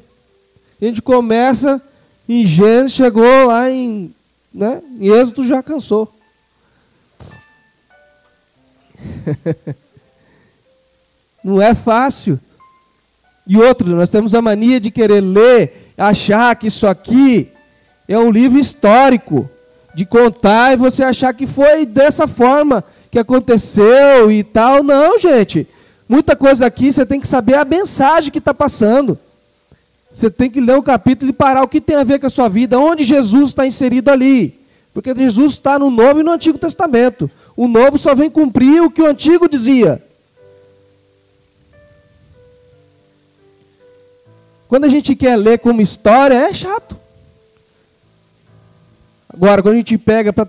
A 0.81 0.85
gente 0.85 1.01
começa 1.01 1.81
em 2.27 2.45
Gênesis, 2.45 2.93
chegou 2.93 3.45
lá 3.45 3.69
em, 3.69 4.13
né, 4.53 4.81
em 4.99 5.07
Êxodo, 5.07 5.45
já 5.45 5.61
cansou. 5.61 6.11
Não 11.43 11.61
é 11.61 11.73
fácil. 11.73 12.39
E 13.47 13.57
outro, 13.57 13.95
nós 13.95 14.09
temos 14.09 14.35
a 14.35 14.41
mania 14.41 14.79
de 14.79 14.91
querer 14.91 15.21
ler, 15.21 15.93
achar 15.97 16.55
que 16.55 16.67
isso 16.67 16.85
aqui 16.87 17.49
é 18.07 18.17
um 18.17 18.31
livro 18.31 18.59
histórico, 18.59 19.49
de 19.93 20.05
contar 20.05 20.73
e 20.73 20.77
você 20.77 21.03
achar 21.03 21.33
que 21.33 21.45
foi 21.45 21.85
dessa 21.85 22.27
forma 22.27 22.83
que 23.09 23.19
aconteceu 23.19 24.31
e 24.31 24.43
tal. 24.43 24.83
Não, 24.83 25.19
gente. 25.19 25.67
Muita 26.07 26.35
coisa 26.35 26.65
aqui 26.65 26.91
você 26.91 27.05
tem 27.05 27.19
que 27.19 27.27
saber 27.27 27.55
a 27.55 27.65
mensagem 27.65 28.31
que 28.31 28.37
está 28.37 28.53
passando. 28.53 29.17
Você 30.11 30.29
tem 30.29 30.49
que 30.49 30.59
ler 30.59 30.77
o 30.77 30.83
capítulo 30.83 31.29
e 31.29 31.33
parar 31.33 31.63
o 31.63 31.67
que 31.67 31.79
tem 31.79 31.95
a 31.95 32.03
ver 32.03 32.19
com 32.19 32.27
a 32.27 32.29
sua 32.29 32.49
vida, 32.49 32.77
onde 32.77 33.03
Jesus 33.03 33.51
está 33.51 33.65
inserido 33.65 34.09
ali. 34.09 34.59
Porque 34.93 35.15
Jesus 35.15 35.53
está 35.53 35.79
no 35.79 35.89
Novo 35.89 36.19
e 36.19 36.23
no 36.23 36.31
Antigo 36.31 36.57
Testamento. 36.57 37.31
O 37.61 37.67
Novo 37.67 37.95
só 37.95 38.15
vem 38.15 38.27
cumprir 38.27 38.81
o 38.81 38.89
que 38.89 39.03
o 39.03 39.05
Antigo 39.05 39.47
dizia. 39.47 40.01
Quando 44.67 44.85
a 44.85 44.89
gente 44.89 45.15
quer 45.15 45.35
ler 45.35 45.59
como 45.59 45.79
história, 45.79 46.33
é 46.33 46.51
chato. 46.55 46.97
Agora, 49.29 49.61
quando 49.61 49.75
a 49.75 49.77
gente 49.77 49.95
pega 49.95 50.33
pra, 50.33 50.47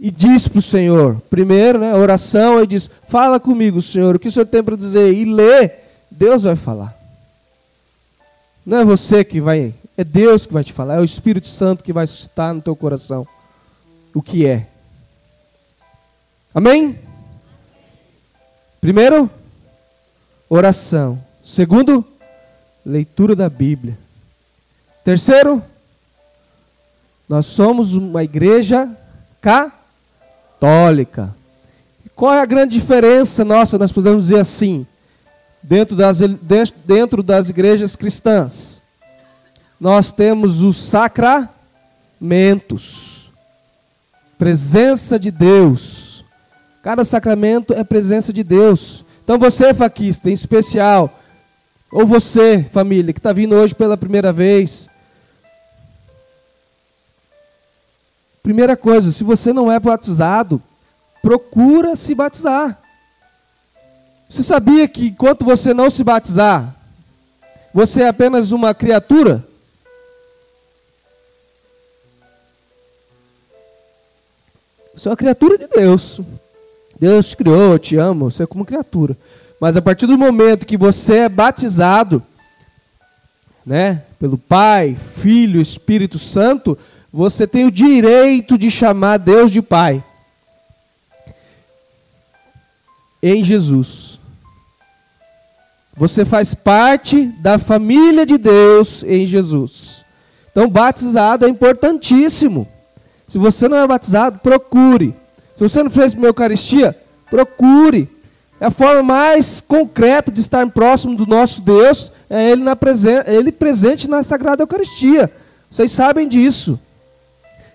e 0.00 0.10
diz 0.10 0.48
para 0.48 0.58
o 0.58 0.62
Senhor, 0.62 1.22
primeiro, 1.30 1.78
né, 1.78 1.94
oração, 1.94 2.60
e 2.60 2.66
diz: 2.66 2.90
Fala 3.06 3.38
comigo, 3.38 3.80
Senhor, 3.80 4.16
o 4.16 4.18
que 4.18 4.26
o 4.26 4.32
Senhor 4.32 4.46
tem 4.46 4.64
para 4.64 4.76
dizer? 4.76 5.14
E 5.14 5.24
lê, 5.24 5.70
Deus 6.10 6.42
vai 6.42 6.56
falar. 6.56 6.92
Não 8.66 8.78
é 8.78 8.84
você 8.84 9.22
que 9.22 9.40
vai, 9.40 9.72
é 9.96 10.02
Deus 10.02 10.44
que 10.44 10.52
vai 10.52 10.64
te 10.64 10.72
falar, 10.72 10.96
é 10.96 11.00
o 11.00 11.04
Espírito 11.04 11.46
Santo 11.46 11.84
que 11.84 11.92
vai 11.92 12.08
suscitar 12.08 12.52
no 12.52 12.60
teu 12.60 12.74
coração 12.74 13.24
o 14.12 14.20
que 14.20 14.44
é. 14.44 14.73
Amém? 16.54 16.96
Primeiro, 18.80 19.28
oração. 20.48 21.18
Segundo, 21.44 22.04
leitura 22.86 23.34
da 23.34 23.48
Bíblia. 23.48 23.98
Terceiro, 25.02 25.60
nós 27.28 27.46
somos 27.46 27.94
uma 27.94 28.22
igreja 28.22 28.88
católica. 29.40 31.34
Qual 32.14 32.32
é 32.32 32.40
a 32.40 32.46
grande 32.46 32.74
diferença 32.74 33.44
nossa, 33.44 33.76
nós 33.76 33.90
podemos 33.90 34.28
dizer 34.28 34.38
assim, 34.38 34.86
dentro 35.64 35.96
das, 35.96 36.18
dentro 36.86 37.22
das 37.22 37.48
igrejas 37.48 37.96
cristãs. 37.96 38.82
Nós 39.80 40.12
temos 40.12 40.60
os 40.60 40.86
sacramentos, 40.86 43.32
presença 44.38 45.18
de 45.18 45.30
Deus. 45.30 46.03
Cada 46.84 47.02
sacramento 47.02 47.72
é 47.72 47.82
presença 47.82 48.30
de 48.30 48.44
Deus. 48.44 49.06
Então 49.24 49.38
você, 49.38 49.72
faquista, 49.72 50.28
em 50.28 50.34
especial, 50.34 51.18
ou 51.90 52.06
você, 52.06 52.62
família, 52.62 53.10
que 53.14 53.18
está 53.18 53.32
vindo 53.32 53.54
hoje 53.54 53.74
pela 53.74 53.96
primeira 53.96 54.34
vez. 54.34 54.90
Primeira 58.42 58.76
coisa, 58.76 59.10
se 59.10 59.24
você 59.24 59.50
não 59.50 59.72
é 59.72 59.80
batizado, 59.80 60.62
procura 61.22 61.96
se 61.96 62.14
batizar. 62.14 62.78
Você 64.28 64.42
sabia 64.42 64.86
que 64.86 65.06
enquanto 65.06 65.42
você 65.42 65.72
não 65.72 65.88
se 65.88 66.04
batizar, 66.04 66.76
você 67.72 68.02
é 68.02 68.08
apenas 68.08 68.52
uma 68.52 68.74
criatura? 68.74 69.42
Você 74.94 75.08
é 75.08 75.10
uma 75.10 75.16
criatura 75.16 75.56
de 75.56 75.66
Deus. 75.66 76.20
Deus 76.98 77.30
te 77.30 77.36
criou, 77.36 77.78
te 77.78 77.96
ama, 77.96 78.30
você 78.30 78.44
é 78.44 78.46
como 78.46 78.64
criatura. 78.64 79.16
Mas 79.60 79.76
a 79.76 79.82
partir 79.82 80.06
do 80.06 80.18
momento 80.18 80.66
que 80.66 80.76
você 80.76 81.18
é 81.18 81.28
batizado, 81.28 82.22
né, 83.64 84.02
pelo 84.18 84.36
Pai, 84.36 84.96
Filho, 85.16 85.60
Espírito 85.60 86.18
Santo, 86.18 86.78
você 87.12 87.46
tem 87.46 87.64
o 87.64 87.70
direito 87.70 88.58
de 88.58 88.70
chamar 88.70 89.18
Deus 89.18 89.50
de 89.50 89.62
Pai. 89.62 90.04
Em 93.22 93.42
Jesus. 93.42 94.20
Você 95.96 96.24
faz 96.24 96.52
parte 96.52 97.26
da 97.38 97.58
família 97.58 98.26
de 98.26 98.36
Deus 98.36 99.02
em 99.04 99.24
Jesus. 99.24 100.04
Então, 100.50 100.68
batizado 100.68 101.46
é 101.46 101.48
importantíssimo. 101.48 102.68
Se 103.28 103.38
você 103.38 103.68
não 103.68 103.78
é 103.78 103.86
batizado, 103.86 104.40
procure. 104.40 105.14
Se 105.54 105.62
você 105.62 105.82
não 105.82 105.90
fez 105.90 106.14
uma 106.14 106.26
Eucaristia, 106.26 106.96
procure. 107.30 108.08
É 108.60 108.66
a 108.66 108.70
forma 108.70 109.02
mais 109.02 109.60
concreta 109.60 110.30
de 110.30 110.40
estar 110.40 110.66
próximo 110.70 111.16
do 111.16 111.26
nosso 111.26 111.60
Deus, 111.60 112.10
é 112.30 112.50
Ele, 112.50 112.62
na 112.62 112.74
presen 112.74 113.22
ele 113.26 113.52
presente 113.52 114.08
na 114.08 114.22
Sagrada 114.22 114.62
Eucaristia. 114.62 115.30
Vocês 115.70 115.92
sabem 115.92 116.28
disso. 116.28 116.78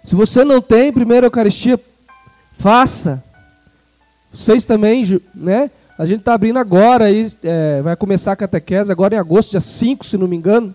Se 0.04 0.16
você 0.16 0.44
não 0.44 0.62
tem 0.62 0.92
primeira 0.92 1.28
Eucaristia, 1.28 1.80
faça. 2.58 3.24
Vocês 4.34 4.66
também, 4.66 5.22
né? 5.36 5.70
A 5.98 6.06
gente 6.06 6.20
está 6.20 6.34
abrindo 6.34 6.58
agora, 6.58 7.06
aí, 7.06 7.28
é, 7.44 7.82
vai 7.82 7.96
começar 7.96 8.32
a 8.32 8.36
catequese 8.36 8.90
agora 8.90 9.16
em 9.16 9.18
agosto, 9.18 9.52
dia 9.52 9.60
5, 9.60 10.06
se 10.06 10.18
não 10.18 10.28
me 10.28 10.38
engano. 10.38 10.74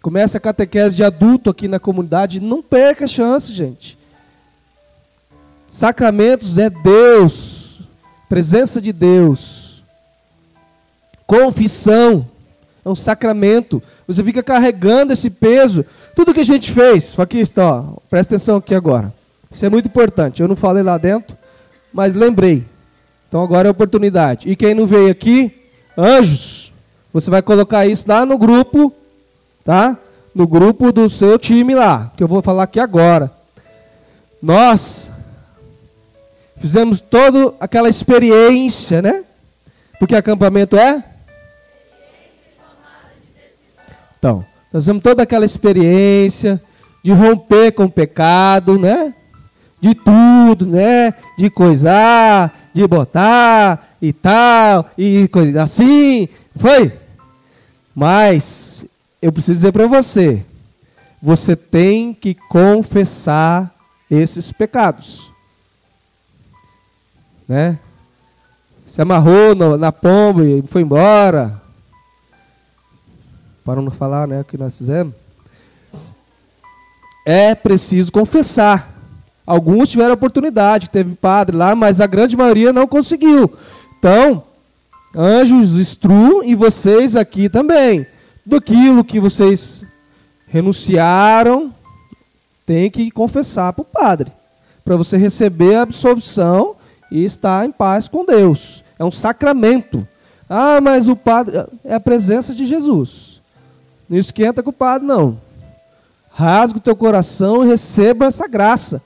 Começa 0.00 0.38
a 0.38 0.40
catequese 0.40 0.96
de 0.96 1.04
adulto 1.04 1.50
aqui 1.50 1.68
na 1.68 1.78
comunidade. 1.78 2.40
Não 2.40 2.62
perca 2.62 3.04
a 3.04 3.08
chance, 3.08 3.52
gente. 3.52 3.98
Sacramentos 5.74 6.56
é 6.56 6.70
Deus, 6.70 7.80
presença 8.28 8.80
de 8.80 8.92
Deus. 8.92 9.82
Confissão 11.26 12.28
é 12.84 12.88
um 12.88 12.94
sacramento. 12.94 13.82
Você 14.06 14.22
fica 14.22 14.40
carregando 14.40 15.12
esse 15.12 15.28
peso. 15.28 15.84
Tudo 16.14 16.32
que 16.32 16.38
a 16.38 16.44
gente 16.44 16.70
fez, 16.70 17.18
aqui 17.18 17.38
está, 17.38 17.80
ó, 17.80 17.82
presta 18.08 18.36
atenção 18.36 18.58
aqui 18.58 18.72
agora. 18.72 19.12
Isso 19.50 19.66
é 19.66 19.68
muito 19.68 19.86
importante. 19.86 20.40
Eu 20.40 20.46
não 20.46 20.54
falei 20.54 20.84
lá 20.84 20.96
dentro, 20.96 21.36
mas 21.92 22.14
lembrei. 22.14 22.64
Então 23.28 23.42
agora 23.42 23.66
é 23.66 23.70
a 23.70 23.72
oportunidade. 23.72 24.48
E 24.48 24.54
quem 24.54 24.74
não 24.74 24.86
veio 24.86 25.10
aqui, 25.10 25.60
anjos, 25.98 26.72
você 27.12 27.28
vai 27.28 27.42
colocar 27.42 27.84
isso 27.84 28.04
lá 28.06 28.24
no 28.24 28.38
grupo, 28.38 28.92
tá? 29.64 29.98
No 30.32 30.46
grupo 30.46 30.92
do 30.92 31.10
seu 31.10 31.36
time 31.36 31.74
lá, 31.74 32.12
que 32.16 32.22
eu 32.22 32.28
vou 32.28 32.42
falar 32.42 32.62
aqui 32.62 32.78
agora. 32.78 33.28
Nós 34.40 35.10
fizemos 36.58 37.00
toda 37.00 37.54
aquela 37.60 37.88
experiência, 37.88 39.02
né? 39.02 39.24
Porque 39.98 40.14
acampamento 40.14 40.76
é? 40.76 41.04
Então, 44.18 44.44
nós 44.72 44.84
fizemos 44.84 45.02
toda 45.02 45.22
aquela 45.22 45.44
experiência 45.44 46.60
de 47.02 47.12
romper 47.12 47.72
com 47.72 47.84
o 47.84 47.90
pecado, 47.90 48.78
né? 48.78 49.14
De 49.80 49.94
tudo, 49.94 50.66
né? 50.66 51.12
De 51.36 51.50
coisar, 51.50 52.70
de 52.72 52.86
botar 52.86 53.96
e 54.00 54.12
tal, 54.12 54.90
e 54.96 55.28
coisa 55.28 55.62
assim. 55.62 56.28
Foi? 56.56 56.92
Mas 57.94 58.84
eu 59.20 59.32
preciso 59.32 59.58
dizer 59.58 59.72
para 59.72 59.86
você, 59.86 60.42
você 61.22 61.54
tem 61.54 62.12
que 62.12 62.34
confessar 62.34 63.74
esses 64.10 64.50
pecados. 64.50 65.33
Né? 67.48 67.78
Se 68.86 69.00
amarrou 69.00 69.54
no, 69.54 69.76
na 69.76 69.92
pomba 69.92 70.44
e 70.44 70.62
foi 70.62 70.82
embora. 70.82 71.60
Para 73.64 73.80
não 73.80 73.90
falar 73.90 74.28
né, 74.28 74.40
o 74.40 74.44
que 74.44 74.58
nós 74.58 74.76
fizemos. 74.76 75.14
É 77.26 77.54
preciso 77.54 78.12
confessar. 78.12 78.92
Alguns 79.46 79.90
tiveram 79.90 80.14
oportunidade, 80.14 80.90
teve 80.90 81.14
padre 81.14 81.56
lá, 81.56 81.74
mas 81.74 82.00
a 82.00 82.06
grande 82.06 82.36
maioria 82.36 82.72
não 82.72 82.86
conseguiu. 82.86 83.52
Então, 83.98 84.42
anjos 85.14 85.78
instruam 85.78 86.42
e 86.42 86.54
vocês 86.54 87.14
aqui 87.14 87.48
também. 87.48 88.06
Daquilo 88.44 89.04
que 89.04 89.20
vocês 89.20 89.84
renunciaram, 90.46 91.74
tem 92.66 92.90
que 92.90 93.10
confessar 93.10 93.72
para 93.72 93.82
o 93.82 93.84
padre. 93.84 94.32
Para 94.84 94.96
você 94.96 95.16
receber 95.16 95.76
a 95.76 95.82
absolvição 95.82 96.76
e 97.14 97.24
estar 97.24 97.64
em 97.64 97.70
paz 97.70 98.08
com 98.08 98.24
Deus. 98.24 98.82
É 98.98 99.04
um 99.04 99.10
sacramento. 99.12 100.06
Ah, 100.50 100.80
mas 100.80 101.06
o 101.06 101.14
padre 101.14 101.64
é 101.84 101.94
a 101.94 102.00
presença 102.00 102.52
de 102.52 102.66
Jesus. 102.66 103.40
Não 104.10 104.18
esquenta 104.18 104.64
com 104.64 104.70
o 104.70 104.72
padre, 104.72 105.06
não. 105.06 105.38
Rasga 106.28 106.78
o 106.78 106.82
teu 106.82 106.96
coração 106.96 107.64
e 107.64 107.68
receba 107.68 108.26
essa 108.26 108.48
graça. 108.48 109.00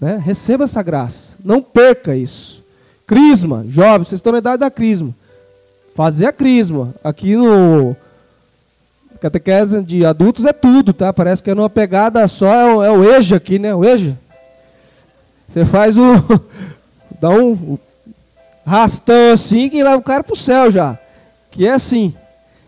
Né? 0.00 0.18
Receba 0.24 0.64
essa 0.64 0.82
graça. 0.82 1.36
Não 1.44 1.60
perca 1.60 2.16
isso. 2.16 2.64
Crisma, 3.06 3.66
jovens, 3.68 4.08
vocês 4.08 4.20
estão 4.20 4.32
na 4.32 4.38
idade 4.38 4.60
da 4.60 4.70
crisma. 4.70 5.14
Fazer 5.94 6.24
a 6.24 6.32
crisma. 6.32 6.94
Aqui 7.04 7.36
no 7.36 7.94
catequese 9.20 9.82
de 9.82 10.06
adultos 10.06 10.46
é 10.46 10.52
tudo, 10.52 10.94
tá? 10.94 11.12
Parece 11.12 11.42
que 11.42 11.50
é 11.50 11.54
numa 11.54 11.68
pegada 11.68 12.26
só, 12.26 12.50
é 12.50 12.74
o, 12.74 12.82
é 12.82 12.90
o 12.90 13.04
EJA 13.16 13.36
aqui, 13.36 13.58
né? 13.58 13.74
O 13.74 13.84
EJA. 13.84 14.18
Você 15.52 15.66
faz 15.66 15.94
o. 15.98 16.02
dá 17.20 17.30
um 17.30 17.78
rastão 18.66 19.32
assim 19.32 19.68
que 19.68 19.82
leva 19.82 19.96
o 19.96 20.02
cara 20.02 20.24
pro 20.24 20.36
céu 20.36 20.70
já. 20.70 20.98
Que 21.50 21.66
é 21.66 21.72
assim. 21.72 22.14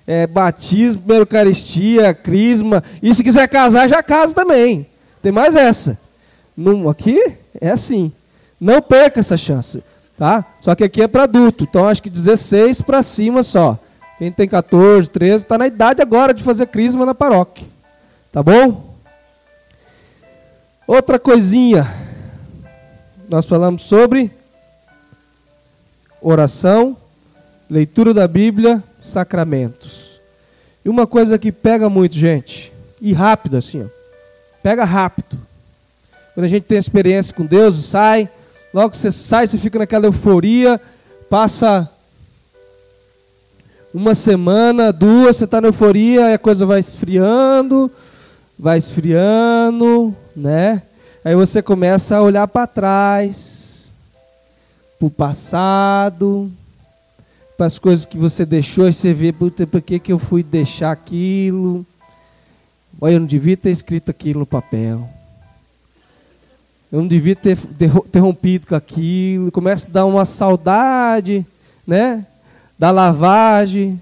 É 0.06 0.26
batismo, 0.26 1.02
Eucaristia, 1.12 2.14
crisma. 2.14 2.82
E 3.02 3.12
se 3.14 3.24
quiser 3.24 3.48
casar, 3.48 3.88
já 3.88 4.02
casa 4.02 4.34
também. 4.34 4.86
Tem 5.20 5.32
mais 5.32 5.56
essa. 5.56 5.98
Num, 6.56 6.88
aqui 6.88 7.20
é 7.60 7.70
assim. 7.70 8.12
Não 8.60 8.80
perca 8.80 9.20
essa 9.20 9.36
chance. 9.36 9.82
Tá? 10.16 10.44
Só 10.60 10.74
que 10.74 10.84
aqui 10.84 11.02
é 11.02 11.08
para 11.08 11.24
adulto. 11.24 11.64
Então 11.64 11.88
acho 11.88 12.02
que 12.02 12.08
16 12.08 12.82
para 12.82 13.02
cima 13.02 13.42
só. 13.42 13.78
Quem 14.18 14.32
tem 14.32 14.48
14, 14.48 15.10
13, 15.10 15.36
está 15.36 15.58
na 15.58 15.66
idade 15.66 16.00
agora 16.00 16.32
de 16.32 16.42
fazer 16.42 16.66
crisma 16.66 17.04
na 17.04 17.14
paróquia. 17.14 17.66
Tá 18.32 18.42
bom? 18.42 18.94
Outra 20.86 21.18
coisinha. 21.18 22.05
Nós 23.28 23.44
falamos 23.44 23.82
sobre 23.82 24.30
oração, 26.20 26.96
leitura 27.68 28.14
da 28.14 28.28
Bíblia, 28.28 28.82
sacramentos. 29.00 30.20
E 30.84 30.88
uma 30.88 31.06
coisa 31.06 31.36
que 31.36 31.50
pega 31.50 31.90
muito, 31.90 32.14
gente, 32.14 32.72
e 33.00 33.12
rápido 33.12 33.56
assim, 33.56 33.82
ó. 33.82 33.86
Pega 34.62 34.84
rápido. 34.84 35.38
Quando 36.34 36.44
a 36.44 36.48
gente 36.48 36.64
tem 36.64 36.78
experiência 36.78 37.34
com 37.34 37.44
Deus, 37.44 37.84
sai, 37.84 38.28
logo 38.72 38.90
que 38.90 38.96
você 38.96 39.10
sai, 39.10 39.46
você 39.46 39.58
fica 39.58 39.78
naquela 39.78 40.06
euforia, 40.06 40.80
passa 41.28 41.90
uma 43.92 44.14
semana, 44.14 44.92
duas, 44.92 45.36
você 45.36 45.44
está 45.44 45.60
na 45.60 45.68
euforia, 45.68 46.34
a 46.34 46.38
coisa 46.38 46.64
vai 46.64 46.78
esfriando, 46.78 47.90
vai 48.56 48.78
esfriando, 48.78 50.14
né? 50.36 50.82
Aí 51.26 51.34
você 51.34 51.60
começa 51.60 52.16
a 52.16 52.22
olhar 52.22 52.46
para 52.46 52.68
trás, 52.68 53.92
para 54.96 55.06
o 55.08 55.10
passado, 55.10 56.48
para 57.56 57.66
as 57.66 57.80
coisas 57.80 58.06
que 58.06 58.16
você 58.16 58.46
deixou, 58.46 58.88
e 58.88 58.92
você 58.92 59.12
vê, 59.12 59.32
por 59.32 59.82
que, 59.82 59.98
que 59.98 60.12
eu 60.12 60.20
fui 60.20 60.44
deixar 60.44 60.92
aquilo? 60.92 61.84
Olha, 63.00 63.14
eu 63.14 63.18
não 63.18 63.26
devia 63.26 63.56
ter 63.56 63.70
escrito 63.70 64.08
aquilo 64.08 64.38
no 64.38 64.46
papel. 64.46 65.08
Eu 66.92 67.00
não 67.00 67.08
devia 67.08 67.34
ter, 67.34 67.58
ter 67.58 68.18
rompido 68.20 68.68
com 68.68 68.76
aquilo. 68.76 69.50
Começa 69.50 69.88
a 69.88 69.92
dar 69.92 70.06
uma 70.06 70.24
saudade, 70.24 71.44
né? 71.84 72.24
Da 72.78 72.92
lavagem, 72.92 74.00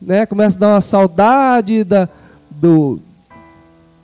né? 0.00 0.24
Começa 0.24 0.56
a 0.56 0.60
dar 0.60 0.68
uma 0.68 0.80
saudade 0.80 1.82
da, 1.82 2.08
do, 2.48 3.00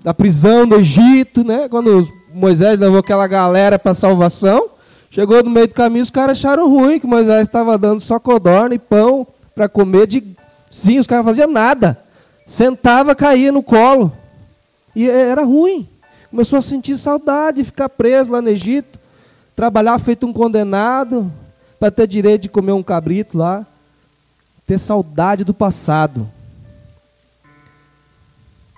da 0.02 0.12
prisão 0.12 0.66
do 0.66 0.76
Egito, 0.76 1.44
né? 1.44 1.68
Quando 1.68 2.08
Moisés 2.34 2.78
levou 2.78 2.98
aquela 2.98 3.26
galera 3.26 3.78
para 3.78 3.92
a 3.92 3.94
salvação, 3.94 4.70
chegou 5.10 5.42
no 5.42 5.50
meio 5.50 5.68
do 5.68 5.74
caminho, 5.74 6.02
os 6.02 6.10
caras 6.10 6.38
acharam 6.38 6.68
ruim 6.68 6.98
que 6.98 7.06
Moisés 7.06 7.42
estava 7.42 7.78
dando 7.78 8.00
só 8.00 8.18
codorna 8.18 8.74
e 8.74 8.78
pão 8.78 9.26
para 9.54 9.68
comer. 9.68 10.06
De... 10.06 10.22
Sim, 10.70 10.98
os 10.98 11.06
caras 11.06 11.24
faziam 11.24 11.48
nada. 11.48 11.98
Sentava, 12.46 13.14
caía 13.14 13.52
no 13.52 13.62
colo. 13.62 14.12
E 14.94 15.08
era 15.08 15.44
ruim. 15.44 15.86
Começou 16.30 16.58
a 16.58 16.62
sentir 16.62 16.96
saudade, 16.96 17.64
ficar 17.64 17.88
preso 17.88 18.32
lá 18.32 18.40
no 18.40 18.48
Egito, 18.48 18.98
trabalhar 19.54 19.98
feito 19.98 20.26
um 20.26 20.32
condenado, 20.32 21.30
para 21.78 21.90
ter 21.90 22.06
direito 22.06 22.42
de 22.42 22.48
comer 22.48 22.72
um 22.72 22.82
cabrito 22.82 23.36
lá, 23.36 23.66
ter 24.66 24.78
saudade 24.78 25.44
do 25.44 25.52
passado. 25.52 26.28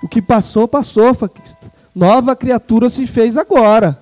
O 0.04 0.08
que 0.08 0.20
passou, 0.20 0.68
passou, 0.68 1.14
Faquista. 1.14 1.72
Nova 1.94 2.36
criatura 2.36 2.90
se 2.90 3.06
fez 3.06 3.38
agora. 3.38 3.98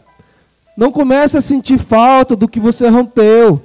Não 0.77 0.91
comece 0.91 1.39
a 1.39 1.41
sentir 1.41 1.79
falta 1.79 2.35
do 2.35 2.49
que 2.49 2.59
você 2.59 2.89
rompeu. 2.89 3.63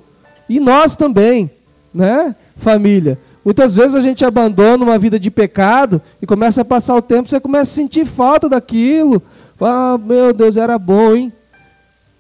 E 0.48 0.60
nós 0.60 0.96
também, 0.96 1.50
né, 1.92 2.36
família? 2.56 3.18
Muitas 3.44 3.74
vezes 3.74 3.96
a 3.96 4.02
gente 4.02 4.24
abandona 4.24 4.84
uma 4.84 5.00
vida 5.00 5.20
de 5.20 5.32
pecado 5.32 6.00
e 6.22 6.28
começa 6.28 6.62
a 6.62 6.66
passar 6.66 6.96
o 6.96 7.02
tempo, 7.02 7.28
você 7.28 7.40
começa 7.40 7.72
a 7.72 7.76
sentir 7.76 8.06
falta 8.06 8.48
daquilo. 8.48 9.20
Fala, 9.58 9.96
ah, 9.96 9.98
meu 9.98 10.32
Deus, 10.32 10.58
era 10.58 10.78
bom, 10.78 11.16
hein? 11.16 11.34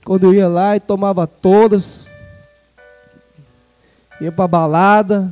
Quando 0.03 0.23
eu 0.23 0.33
ia 0.33 0.47
lá 0.47 0.75
e 0.75 0.79
tomava 0.79 1.27
todas, 1.27 2.09
ia 4.19 4.31
para 4.31 4.47
balada, 4.47 5.31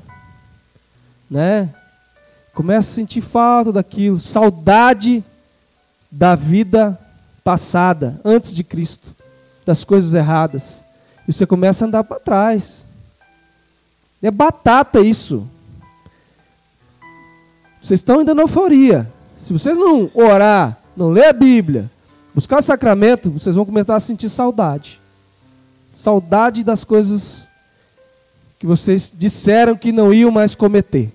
né? 1.32 1.74
Começa 2.56 2.90
a 2.90 2.96
sentir 2.96 3.20
falta 3.20 3.74
daquilo, 3.74 4.18
saudade 4.18 5.22
da 6.10 6.36
vida 6.36 6.98
passada, 7.44 8.20
antes 8.24 8.56
de 8.56 8.64
Cristo, 8.64 9.08
das 9.66 9.84
coisas 9.84 10.14
erradas. 10.14 10.84
E 11.28 11.34
você 11.34 11.46
começa 11.46 11.84
a 11.84 11.88
andar 11.88 12.06
para 12.06 12.18
trás. 12.18 12.86
É 14.24 14.32
batata 14.32 15.02
isso. 15.02 15.46
Vocês 17.82 18.00
estão 18.00 18.20
ainda 18.20 18.34
na 18.34 18.44
euforia. 18.44 19.12
Se 19.38 19.52
vocês 19.52 19.78
não 19.78 20.10
orar, 20.14 20.78
não 20.96 21.10
ler 21.10 21.26
a 21.26 21.34
Bíblia, 21.34 21.92
buscar 22.34 22.60
o 22.60 22.62
sacramento, 22.62 23.30
vocês 23.30 23.58
vão 23.58 23.66
começar 23.66 23.98
a 23.98 24.00
sentir 24.00 24.30
saudade. 24.30 25.02
Saudade 25.94 26.64
das 26.64 26.86
coisas 26.86 27.50
que 28.58 28.66
vocês 28.66 29.14
disseram 29.14 29.76
que 29.76 29.92
não 29.92 30.14
iam 30.14 30.32
mais 30.32 30.56
cometer. 30.56 31.15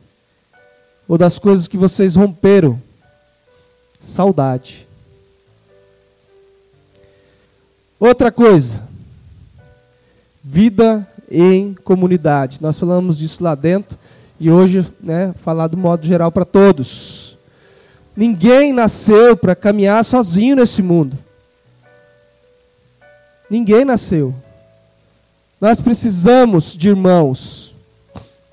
Ou 1.11 1.19
das 1.19 1.41
coisas 1.41 1.67
que 1.67 1.77
vocês 1.77 2.15
romperam. 2.15 2.81
Saudade. 4.01 4.87
Outra 7.99 8.31
coisa. 8.31 8.81
Vida 10.45 11.05
em 11.29 11.75
comunidade. 11.75 12.59
Nós 12.63 12.79
falamos 12.79 13.19
disso 13.19 13.43
lá 13.43 13.57
dentro. 13.57 13.99
E 14.39 14.53
hoje, 14.53 14.87
né, 15.01 15.35
falar 15.43 15.67
do 15.67 15.77
modo 15.77 16.07
geral 16.07 16.31
para 16.31 16.45
todos. 16.45 17.37
Ninguém 18.17 18.73
nasceu 18.73 19.37
para 19.37 19.57
caminhar 19.57 20.05
sozinho 20.05 20.55
nesse 20.55 20.81
mundo. 20.81 21.19
Ninguém 23.51 23.85
nasceu. 23.85 24.33
Nós 25.61 25.81
precisamos 25.81 26.77
de 26.77 26.91
irmãos. 26.91 27.75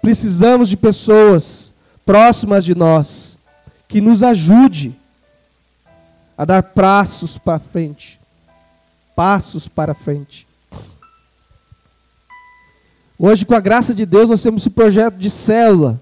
Precisamos 0.02 0.70
de 0.70 0.76
pessoas 0.76 1.68
próximas 2.08 2.64
de 2.64 2.74
nós 2.74 3.38
que 3.86 4.00
nos 4.00 4.24
ajude 4.24 4.96
a 6.38 6.46
dar 6.46 6.64
passos 6.64 7.38
para 7.38 7.60
frente. 7.60 8.18
Passos 9.14 9.68
para 9.68 9.94
frente. 9.94 10.48
Hoje, 13.20 13.46
com 13.46 13.54
a 13.54 13.60
graça 13.60 13.94
de 13.94 14.06
Deus, 14.06 14.30
nós 14.30 14.42
temos 14.42 14.62
esse 14.62 14.70
projeto 14.70 15.16
de 15.16 15.30
célula. 15.30 16.00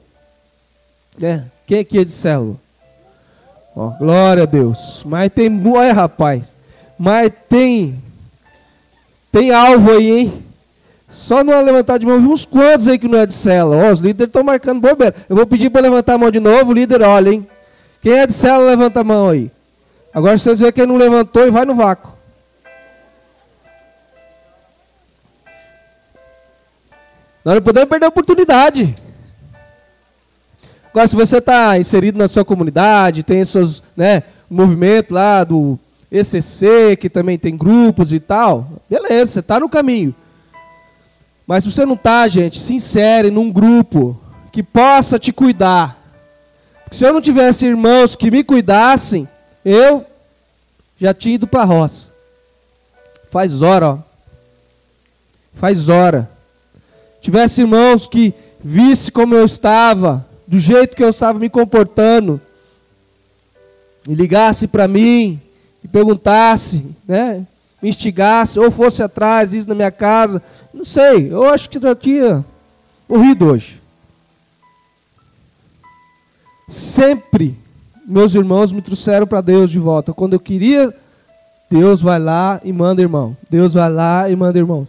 Né? 1.17 1.49
Quem 1.65 1.79
aqui 1.79 1.97
é 1.97 2.05
de 2.05 2.11
célula? 2.11 2.57
Ó, 3.75 3.89
glória 3.97 4.43
a 4.43 4.45
Deus. 4.45 5.01
Mas 5.05 5.31
tem. 5.33 5.67
Olha, 5.67 5.93
rapaz. 5.93 6.53
Mas 6.99 7.31
tem. 7.49 7.99
Tem 9.31 9.51
alvo 9.51 9.91
aí, 9.91 10.19
hein? 10.19 10.44
Só 11.15 11.45
não 11.45 11.63
levantar 11.63 11.97
de 11.97 12.05
mão, 12.05 12.17
uns 12.17 12.43
quantos 12.43 12.89
aí 12.89 12.99
que 12.99 13.07
não 13.07 13.17
é 13.17 13.25
de 13.25 13.33
célula. 13.33 13.87
Ó, 13.87 13.91
os 13.91 13.99
líderes 13.99 14.27
estão 14.27 14.43
marcando 14.43 14.81
bobeira. 14.81 15.15
Eu 15.29 15.35
vou 15.37 15.47
pedir 15.47 15.69
para 15.69 15.81
levantar 15.81 16.15
a 16.15 16.17
mão 16.17 16.29
de 16.29 16.41
novo, 16.41 16.73
líder 16.73 17.01
olha, 17.01 17.29
hein? 17.29 17.47
Quem 18.01 18.11
é 18.11 18.27
de 18.27 18.33
célula, 18.33 18.71
levanta 18.71 18.99
a 18.99 19.03
mão 19.03 19.29
aí. 19.29 19.49
Agora 20.13 20.37
vocês 20.37 20.59
veem 20.59 20.73
quem 20.73 20.85
não 20.85 20.97
levantou 20.97 21.47
e 21.47 21.49
vai 21.49 21.63
no 21.63 21.73
vácuo. 21.73 22.11
Nós 27.45 27.55
não 27.55 27.61
podemos 27.61 27.89
perder 27.89 28.05
a 28.05 28.09
oportunidade. 28.09 28.93
Agora, 30.89 31.07
se 31.07 31.15
você 31.15 31.37
está 31.37 31.79
inserido 31.79 32.17
na 32.17 32.27
sua 32.27 32.43
comunidade, 32.43 33.23
tem 33.23 33.43
seus, 33.45 33.81
né, 33.95 34.23
movimento 34.49 35.13
lá 35.13 35.45
do 35.45 35.79
ECC, 36.11 36.97
que 36.97 37.09
também 37.09 37.37
tem 37.37 37.55
grupos 37.55 38.11
e 38.11 38.19
tal, 38.19 38.67
beleza, 38.89 39.33
você 39.33 39.39
está 39.39 39.59
no 39.59 39.69
caminho. 39.69 40.13
Mas 41.47 41.63
se 41.63 41.71
você 41.71 41.85
não 41.85 41.93
está, 41.93 42.27
gente, 42.27 42.59
se 42.59 42.73
insere 42.73 43.29
num 43.29 43.51
grupo 43.51 44.19
que 44.51 44.63
possa 44.63 45.19
te 45.19 45.31
cuidar. 45.31 46.01
Porque 46.83 46.95
se 46.95 47.05
eu 47.05 47.13
não 47.13 47.21
tivesse 47.21 47.65
irmãos 47.65 48.15
que 48.15 48.31
me 48.31 48.43
cuidassem, 48.43 49.27
eu 49.63 50.05
já 50.99 51.13
tinha 51.13 51.35
ido 51.35 51.47
para 51.47 51.61
a 51.61 51.65
roça. 51.65 52.11
Faz 53.29 53.61
hora, 53.61 53.89
ó. 53.89 53.97
Faz 55.55 55.89
hora 55.89 56.29
tivesse 57.25 57.61
irmãos 57.61 58.07
que 58.07 58.35
visse 58.63 59.11
como 59.11 59.33
eu 59.33 59.43
estava, 59.45 60.23
do 60.45 60.59
jeito 60.59 60.95
que 60.95 61.03
eu 61.03 61.09
estava 61.09 61.39
me 61.39 61.49
comportando, 61.49 62.39
e 64.07 64.13
ligasse 64.13 64.67
para 64.67 64.87
mim 64.87 65.41
e 65.83 65.87
perguntasse, 65.87 66.85
né, 67.07 67.43
me 67.81 67.89
instigasse, 67.89 68.59
ou 68.59 68.69
fosse 68.69 69.01
atrás, 69.01 69.55
isso 69.55 69.67
na 69.67 69.73
minha 69.73 69.89
casa, 69.89 70.39
não 70.75 70.83
sei, 70.83 71.31
eu 71.31 71.43
acho 71.45 71.69
que 71.69 71.79
já 71.79 71.95
tinha 71.95 72.45
morrido 73.07 73.45
hoje. 73.47 73.81
Sempre 76.67 77.57
meus 78.05 78.35
irmãos 78.35 78.71
me 78.71 78.81
trouxeram 78.81 79.25
para 79.25 79.41
Deus 79.41 79.71
de 79.71 79.79
volta. 79.79 80.13
Quando 80.13 80.33
eu 80.33 80.39
queria, 80.39 80.93
Deus 81.69 82.01
vai 82.01 82.19
lá 82.19 82.61
e 82.63 82.71
manda 82.71 83.01
irmão. 83.01 83.35
Deus 83.49 83.73
vai 83.73 83.91
lá 83.91 84.29
e 84.29 84.35
manda 84.35 84.59
irmão. 84.59 84.87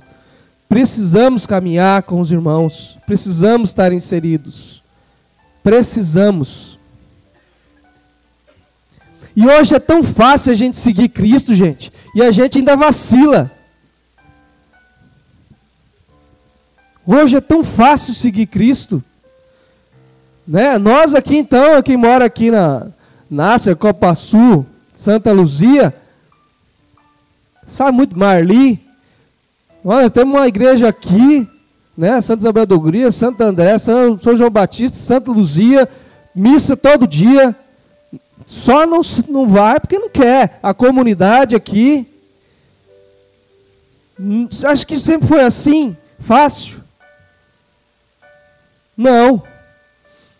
Precisamos 0.68 1.46
caminhar 1.46 2.02
com 2.02 2.20
os 2.20 2.30
irmãos, 2.30 2.98
precisamos 3.06 3.70
estar 3.70 3.92
inseridos. 3.92 4.82
Precisamos. 5.62 6.78
E 9.34 9.46
hoje 9.46 9.74
é 9.74 9.78
tão 9.78 10.02
fácil 10.02 10.52
a 10.52 10.54
gente 10.54 10.76
seguir 10.76 11.08
Cristo, 11.08 11.54
gente, 11.54 11.92
e 12.14 12.22
a 12.22 12.32
gente 12.32 12.58
ainda 12.58 12.76
vacila. 12.76 13.50
Hoje 17.06 17.36
é 17.36 17.40
tão 17.40 17.62
fácil 17.62 18.12
seguir 18.14 18.46
Cristo. 18.46 19.00
Né? 20.46 20.76
Nós 20.76 21.14
aqui 21.14 21.36
então, 21.36 21.80
quem 21.80 21.96
mora 21.96 22.24
aqui 22.24 22.50
na 22.50 22.88
Nasser, 23.30 23.76
Copa 23.76 24.12
Sul, 24.14 24.66
Santa 24.92 25.30
Luzia, 25.30 25.94
sabe 27.68 27.92
muito 27.92 28.18
Marli. 28.18 28.80
Olha, 29.84 30.10
temos 30.10 30.34
uma 30.34 30.48
igreja 30.48 30.88
aqui, 30.88 31.48
né? 31.96 32.20
Santa 32.20 32.42
Isabel 32.42 32.66
do 32.66 32.80
Gria, 32.80 33.12
Santo 33.12 33.40
André, 33.40 33.78
São, 33.78 34.18
São 34.18 34.36
João 34.36 34.50
Batista, 34.50 34.96
Santa 34.96 35.30
Luzia, 35.30 35.88
missa 36.34 36.76
todo 36.76 37.06
dia. 37.06 37.54
Só 38.44 38.84
não, 38.84 39.00
não 39.28 39.46
vai 39.46 39.78
porque 39.78 39.98
não 39.98 40.08
quer. 40.08 40.58
A 40.60 40.74
comunidade 40.74 41.54
aqui. 41.54 42.04
Hum, 44.18 44.48
acho 44.64 44.86
que 44.86 44.98
sempre 44.98 45.28
foi 45.28 45.40
assim, 45.42 45.96
fácil. 46.18 46.85
Não. 48.96 49.42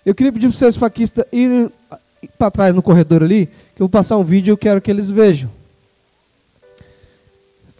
Eu 0.04 0.14
queria 0.14 0.32
pedir 0.32 0.48
para 0.48 0.57
vocês, 0.57 0.76
faquistas, 0.76 1.24
irem 1.32 1.70
para 2.38 2.50
trás 2.50 2.74
no 2.74 2.82
corredor 2.82 3.22
ali, 3.22 3.46
que 3.46 3.82
eu 3.82 3.86
vou 3.86 3.88
passar 3.88 4.16
um 4.16 4.24
vídeo 4.24 4.50
e 4.50 4.52
eu 4.52 4.57
quero 4.57 4.80
que 4.80 4.90
eles 4.90 5.11
vejam. 5.11 5.50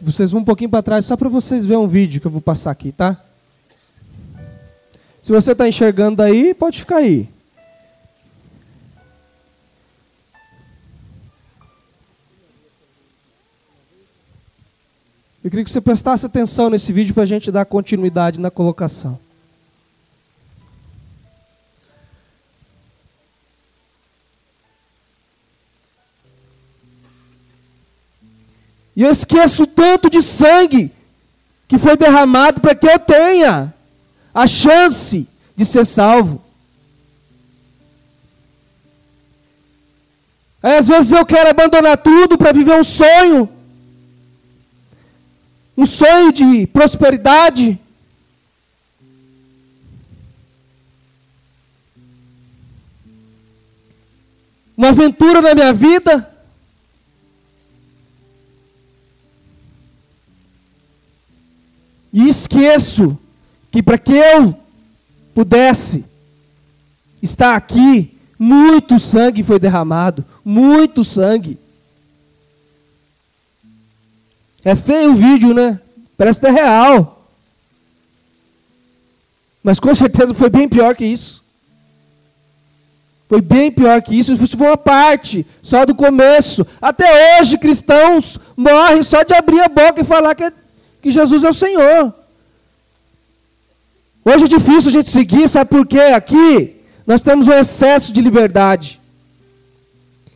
Vocês 0.01 0.31
vão 0.31 0.43
um 0.43 0.45
pouquinho 0.45 0.69
para 0.69 0.83
trás, 0.83 1.05
só 1.07 1.17
para 1.17 1.29
vocês 1.29 1.65
verem 1.65 1.83
um 1.83 1.89
vídeo 1.89 2.21
que 2.21 2.27
eu 2.27 2.31
vou 2.31 2.41
passar 2.41 2.71
aqui, 2.71 2.93
tá? 2.93 3.17
Se 5.23 5.33
você 5.33 5.53
está 5.53 5.67
enxergando 5.67 6.23
aí, 6.23 6.53
pode 6.53 6.81
ficar 6.81 6.97
aí. 6.97 7.29
Eu 15.43 15.51
queria 15.51 15.65
que 15.65 15.71
você 15.71 15.81
prestasse 15.81 16.27
atenção 16.27 16.69
nesse 16.69 16.93
vídeo 16.93 17.15
para 17.15 17.23
a 17.23 17.27
gente 17.27 17.53
dar 17.53 17.65
continuidade 17.65 18.41
na 18.41 18.51
colocação. 18.51 19.26
E 28.97 29.03
eu 29.03 29.11
esqueço 29.11 29.67
tanto 29.67 30.09
de 30.09 30.23
sangue 30.23 30.91
que 31.69 31.79
foi 31.79 31.97
derramado 31.97 32.61
para 32.61 32.75
que 32.75 32.87
eu 32.87 32.99
tenha 32.99 33.75
a 34.35 34.47
chance 34.47 35.29
de 35.55 35.65
ser 35.65 35.85
salvo. 35.85 36.43
Aí 40.63 40.79
às 40.79 40.89
vezes 40.89 41.13
eu 41.13 41.25
quero 41.27 41.51
abandonar 41.51 41.99
tudo 41.99 42.39
para 42.39 42.53
viver 42.53 42.75
um 42.75 42.85
sonho 42.85 43.49
um 45.77 45.85
sonho 45.85 46.33
de 46.33 46.67
prosperidade. 46.69 47.79
Uma 54.77 54.89
aventura 54.89 55.43
na 55.43 55.55
minha 55.55 55.73
vida. 55.73 56.36
E 62.17 62.31
esqueço 62.31 63.19
que 63.71 63.83
para 63.83 63.99
que 63.99 64.15
eu 64.15 64.57
pudesse 65.35 66.03
estar 67.23 67.55
aqui, 67.55 68.19
muito 68.39 68.99
sangue 68.99 69.43
foi 69.43 69.59
derramado, 69.59 70.25
muito 70.43 71.05
sangue. 71.05 71.59
É 74.65 74.75
feio 74.75 75.13
o 75.13 75.15
vídeo, 75.15 75.53
né? 75.53 75.79
Parece 76.17 76.39
até 76.39 76.51
real. 76.51 77.29
Mas 79.63 79.79
com 79.79 79.95
certeza 79.95 80.33
foi 80.33 80.49
bem 80.49 80.67
pior 80.67 80.97
que 80.97 81.05
isso. 81.05 81.45
Foi 83.29 83.43
bem 83.43 83.71
pior 83.71 84.01
que 84.01 84.19
isso. 84.19 84.33
Isso 84.33 84.57
foi 84.57 84.69
uma 84.69 84.77
parte, 84.79 85.45
só 85.61 85.85
do 85.85 85.95
começo. 85.95 86.67
Até 86.81 87.41
hoje, 87.41 87.59
cristãos 87.59 88.39
morrem 88.57 89.03
só 89.03 89.23
de 89.23 89.35
abrir 89.35 89.61
a 89.61 89.69
boca 89.69 90.01
e 90.01 90.05
falar 90.05 90.35
que, 90.35 90.51
que 91.07 91.13
Jesus 91.13 91.45
é 91.45 91.49
o 91.49 91.55
Senhor. 91.55 92.13
Hoje 94.25 94.45
é 94.47 94.49
difícil 94.49 94.89
a 94.89 94.93
gente 94.93 95.09
seguir, 95.09 95.49
sabe 95.49 95.71
por 95.71 95.87
quê? 95.87 96.01
Aqui 96.01 96.81
nós 97.07 97.23
temos 97.23 97.47
um 97.47 97.53
excesso 97.53 98.13
de 98.13 98.21
liberdade. 98.21 99.01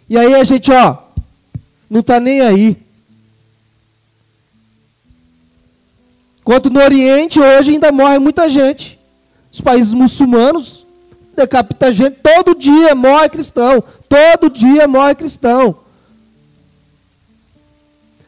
E 0.08 0.16
aí 0.16 0.32
a 0.32 0.44
gente, 0.44 0.70
ó, 0.70 0.96
não 1.90 1.98
está 1.98 2.20
nem 2.20 2.40
aí. 2.40 2.76
Enquanto 6.40 6.70
no 6.70 6.80
Oriente 6.80 7.40
hoje 7.40 7.72
ainda 7.72 7.90
morre 7.90 8.20
muita 8.20 8.48
gente. 8.48 8.96
Os 9.52 9.60
países 9.60 9.92
muçulmanos 9.92 10.86
decapita 11.34 11.90
gente 11.90 12.18
todo 12.22 12.54
dia, 12.54 12.94
morre 12.94 13.28
cristão. 13.28 13.82
Todo 14.08 14.48
dia 14.48 14.86
morre 14.86 15.16
cristão. 15.16 15.76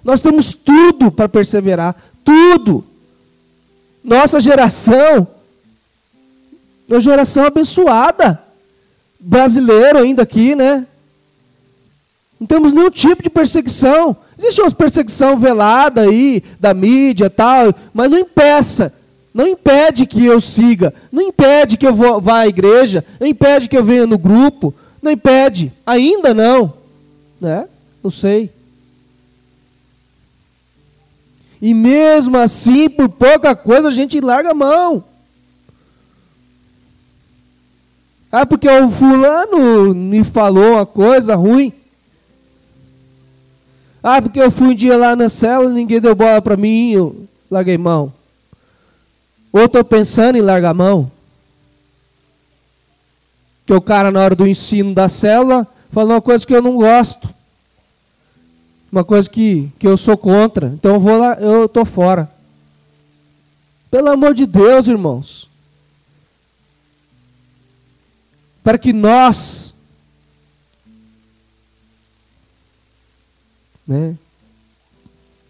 Nós 0.02 0.20
temos 0.20 0.52
tudo 0.52 1.12
para 1.12 1.28
perseverar, 1.28 1.94
tudo. 2.32 2.84
Nossa 4.02 4.40
geração, 4.40 5.28
uma 6.88 7.00
geração 7.00 7.44
abençoada, 7.44 8.42
brasileiro 9.20 9.98
ainda 9.98 10.22
aqui, 10.22 10.54
né? 10.54 10.86
Não 12.40 12.46
temos 12.46 12.72
nenhum 12.72 12.90
tipo 12.90 13.22
de 13.22 13.30
perseguição. 13.30 14.16
Existe 14.36 14.60
uma 14.60 14.70
perseguição 14.70 15.36
velada 15.36 16.00
aí 16.00 16.42
da 16.58 16.74
mídia 16.74 17.30
tal, 17.30 17.72
mas 17.94 18.10
não 18.10 18.18
impeça, 18.18 18.92
não 19.32 19.46
impede 19.46 20.06
que 20.06 20.24
eu 20.24 20.40
siga, 20.40 20.92
não 21.12 21.22
impede 21.22 21.76
que 21.76 21.86
eu 21.86 21.94
vá 21.94 22.40
à 22.40 22.48
igreja, 22.48 23.04
não 23.20 23.26
impede 23.26 23.68
que 23.68 23.76
eu 23.76 23.84
venha 23.84 24.06
no 24.06 24.18
grupo, 24.18 24.74
não 25.00 25.12
impede, 25.12 25.72
ainda 25.86 26.34
não, 26.34 26.72
né? 27.40 27.68
Não 28.02 28.10
sei. 28.10 28.50
E 31.62 31.72
mesmo 31.72 32.36
assim, 32.36 32.90
por 32.90 33.08
pouca 33.08 33.54
coisa, 33.54 33.86
a 33.86 33.92
gente 33.92 34.20
larga 34.20 34.50
a 34.50 34.54
mão. 34.54 35.04
Ah, 38.32 38.44
porque 38.44 38.68
o 38.68 38.90
fulano 38.90 39.94
me 39.94 40.24
falou 40.24 40.72
uma 40.72 40.84
coisa 40.84 41.36
ruim. 41.36 41.72
Ah, 44.02 44.20
porque 44.20 44.40
eu 44.40 44.50
fui 44.50 44.68
um 44.68 44.74
dia 44.74 44.96
lá 44.96 45.14
na 45.14 45.28
cela 45.28 45.70
e 45.70 45.72
ninguém 45.72 46.00
deu 46.00 46.16
bola 46.16 46.42
para 46.42 46.56
mim, 46.56 46.90
eu 46.90 47.28
larguei 47.48 47.78
mão. 47.78 48.12
Ou 49.52 49.66
estou 49.66 49.84
pensando 49.84 50.36
em 50.36 50.40
largar 50.40 50.74
mão. 50.74 51.12
Que 53.64 53.72
o 53.72 53.80
cara, 53.80 54.10
na 54.10 54.20
hora 54.20 54.34
do 54.34 54.48
ensino 54.48 54.92
da 54.92 55.08
cela, 55.08 55.64
falou 55.92 56.14
uma 56.14 56.20
coisa 56.20 56.44
que 56.44 56.52
eu 56.52 56.60
não 56.62 56.74
gosto. 56.74 57.32
Uma 58.92 59.02
coisa 59.02 59.28
que, 59.30 59.72
que 59.78 59.88
eu 59.88 59.96
sou 59.96 60.18
contra. 60.18 60.66
Então 60.66 60.92
eu 60.92 61.00
vou 61.00 61.16
lá, 61.16 61.32
eu 61.40 61.64
estou 61.64 61.86
fora. 61.86 62.30
Pelo 63.90 64.10
amor 64.10 64.34
de 64.34 64.44
Deus, 64.44 64.86
irmãos. 64.86 65.48
Para 68.62 68.76
que 68.76 68.92
nós 68.92 69.74
né, 73.86 74.14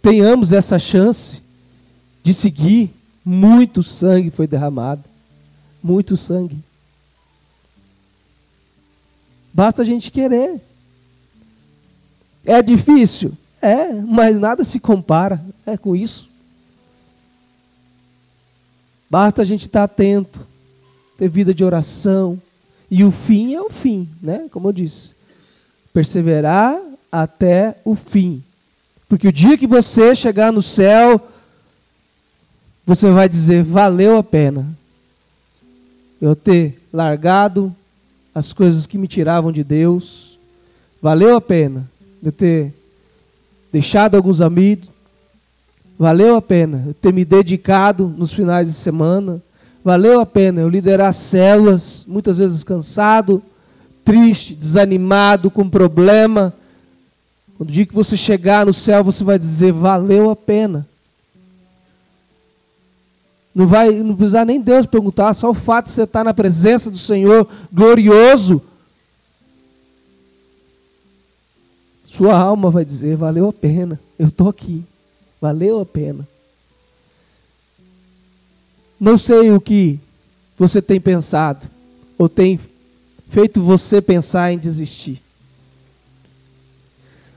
tenhamos 0.01 0.53
essa 0.53 0.79
chance 0.79 1.43
de 2.23 2.33
seguir, 2.33 2.95
muito 3.25 3.83
sangue 3.83 4.31
foi 4.31 4.47
derramado. 4.47 5.03
Muito 5.83 6.17
sangue. 6.17 6.59
Basta 9.53 9.83
a 9.83 9.85
gente 9.85 10.13
querer. 10.13 10.61
É 12.45 12.63
difícil? 12.63 13.37
É, 13.61 13.93
mas 13.93 14.39
nada 14.39 14.65
se 14.65 14.81
compara 14.81 15.41
é 15.65 15.77
com 15.77 15.95
isso. 15.95 16.29
Basta 19.09 19.43
a 19.43 19.45
gente 19.45 19.63
estar 19.63 19.85
atento, 19.85 20.41
ter 21.17 21.29
vida 21.29 21.55
de 21.55 21.63
oração. 21.63 22.41
E 22.91 23.05
o 23.05 23.11
fim 23.11 23.55
é 23.55 23.61
o 23.61 23.71
fim, 23.71 24.09
né? 24.23 24.47
Como 24.51 24.69
eu 24.69 24.73
disse. 24.73 25.15
Perseverar 25.93 26.81
até 27.11 27.77
o 27.85 27.95
fim. 27.95 28.43
Porque 29.09 29.29
o 29.29 29.33
dia 29.33 29.59
que 29.59 29.67
você 29.67 30.15
chegar 30.17 30.51
no 30.53 30.63
céu, 30.63 31.21
você 32.87 33.11
vai 33.13 33.29
dizer: 33.29 33.63
valeu 33.63 34.17
a 34.17 34.23
pena 34.23 34.67
eu 36.21 36.35
ter 36.35 36.81
largado 36.93 37.75
as 38.35 38.53
coisas 38.53 38.87
que 38.87 38.97
me 38.97 39.07
tiravam 39.07 39.53
de 39.53 39.63
Deus, 39.63 40.39
valeu 41.01 41.37
a 41.37 41.41
pena 41.41 41.92
eu 42.23 42.33
ter 42.33 42.73
deixado 43.73 44.17
alguns 44.17 44.41
amigos, 44.41 44.89
valeu 45.99 46.37
a 46.37 46.43
pena 46.43 46.85
eu 46.87 46.95
ter 46.95 47.13
me 47.13 47.25
dedicado 47.25 48.13
nos 48.17 48.33
finais 48.33 48.69
de 48.69 48.75
semana, 48.75 49.43
valeu 49.85 50.21
a 50.21 50.27
pena 50.27 50.61
eu 50.61 50.69
liderar 50.69 51.13
células, 51.13 52.05
muitas 52.07 52.39
vezes 52.39 52.63
cansado, 52.63 53.43
triste, 54.05 54.55
desanimado, 54.55 55.51
com 55.51 55.69
problema, 55.69 56.55
quando 57.63 57.69
o 57.69 57.73
dia 57.73 57.87
que 57.87 57.95
você 57.95 58.17
chegar 58.17 58.67
no 58.67 58.73
céu, 58.73 59.05
você 59.05 59.23
vai 59.23 59.39
dizer: 59.39 59.73
valeu 59.73 60.31
a 60.31 60.35
pena. 60.35 60.85
Não 63.55 63.69
vai, 63.69 63.91
não 63.91 64.17
precisar 64.17 64.45
nem 64.45 64.61
Deus 64.61 64.85
perguntar, 64.85 65.33
só 65.35 65.51
o 65.51 65.55
fato 65.55 65.87
de 65.87 65.93
você 65.93 66.03
estar 66.03 66.25
na 66.25 66.35
presença 66.35 66.91
do 66.91 66.99
Senhor 66.99 67.47
glorioso. 67.73 68.61
Sua 72.13 72.37
alma 72.37 72.71
vai 72.71 72.85
dizer: 72.85 73.17
valeu 73.17 73.49
a 73.49 73.53
pena, 73.55 73.99
eu 74.19 74.29
estou 74.29 74.51
aqui, 74.51 74.85
valeu 75.41 75.81
a 75.81 75.87
pena. 75.87 76.29
Não 79.01 79.17
sei 79.17 79.51
o 79.51 79.59
que 79.59 79.99
você 80.59 80.83
tem 80.83 81.01
pensado, 81.01 81.67
ou 82.19 82.29
tem 82.29 82.61
feito 83.31 83.63
você 83.63 84.03
pensar 84.03 84.53
em 84.53 84.59
desistir. 84.59 85.23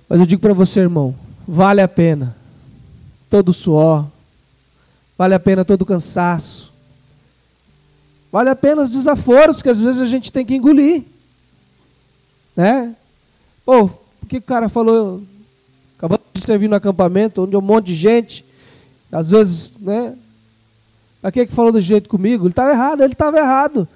Mas 0.10 0.20
eu 0.20 0.26
digo 0.26 0.42
para 0.42 0.54
você, 0.54 0.82
irmão, 0.82 1.16
vale 1.48 1.80
a 1.80 1.88
pena 1.88 2.36
todo 3.30 3.54
suor, 3.54 4.06
vale 5.18 5.34
a 5.36 5.40
pena 5.40 5.64
todo 5.64 5.86
cansaço, 5.86 6.74
vale 8.30 8.50
a 8.50 8.56
pena 8.56 8.82
os 8.82 8.90
desaforos 8.90 9.62
que 9.62 9.70
às 9.70 9.80
vezes 9.80 10.02
a 10.02 10.06
gente 10.06 10.34
tem 10.34 10.46
que 10.46 10.56
engolir. 10.56 11.06
Né? 12.58 12.94
Pô, 13.66 14.05
o 14.26 14.28
que 14.28 14.38
o 14.38 14.42
cara 14.42 14.68
falou? 14.68 15.22
Acabou 15.98 16.20
de 16.34 16.44
servir 16.44 16.68
no 16.68 16.76
acampamento, 16.76 17.44
onde 17.44 17.56
é 17.56 17.60
um 17.60 17.62
monte 17.62 17.88
de 17.88 17.96
gente, 17.96 18.44
às 19.12 19.30
vezes, 19.30 19.74
né? 19.80 20.16
Aquele 21.22 21.48
que 21.48 21.54
falou 21.54 21.72
do 21.72 21.80
jeito 21.80 22.10
comigo, 22.10 22.46
ele 22.46 22.52
estava 22.52 22.72
errado, 22.72 23.02
ele 23.02 23.14
estava 23.14 23.38
errado. 23.38 23.88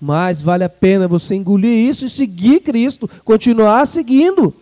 Mas 0.00 0.40
vale 0.40 0.64
a 0.64 0.68
pena 0.68 1.08
você 1.08 1.34
engolir 1.34 1.88
isso 1.88 2.04
e 2.04 2.10
seguir 2.10 2.60
Cristo, 2.60 3.08
continuar 3.24 3.86
seguindo. 3.86 4.54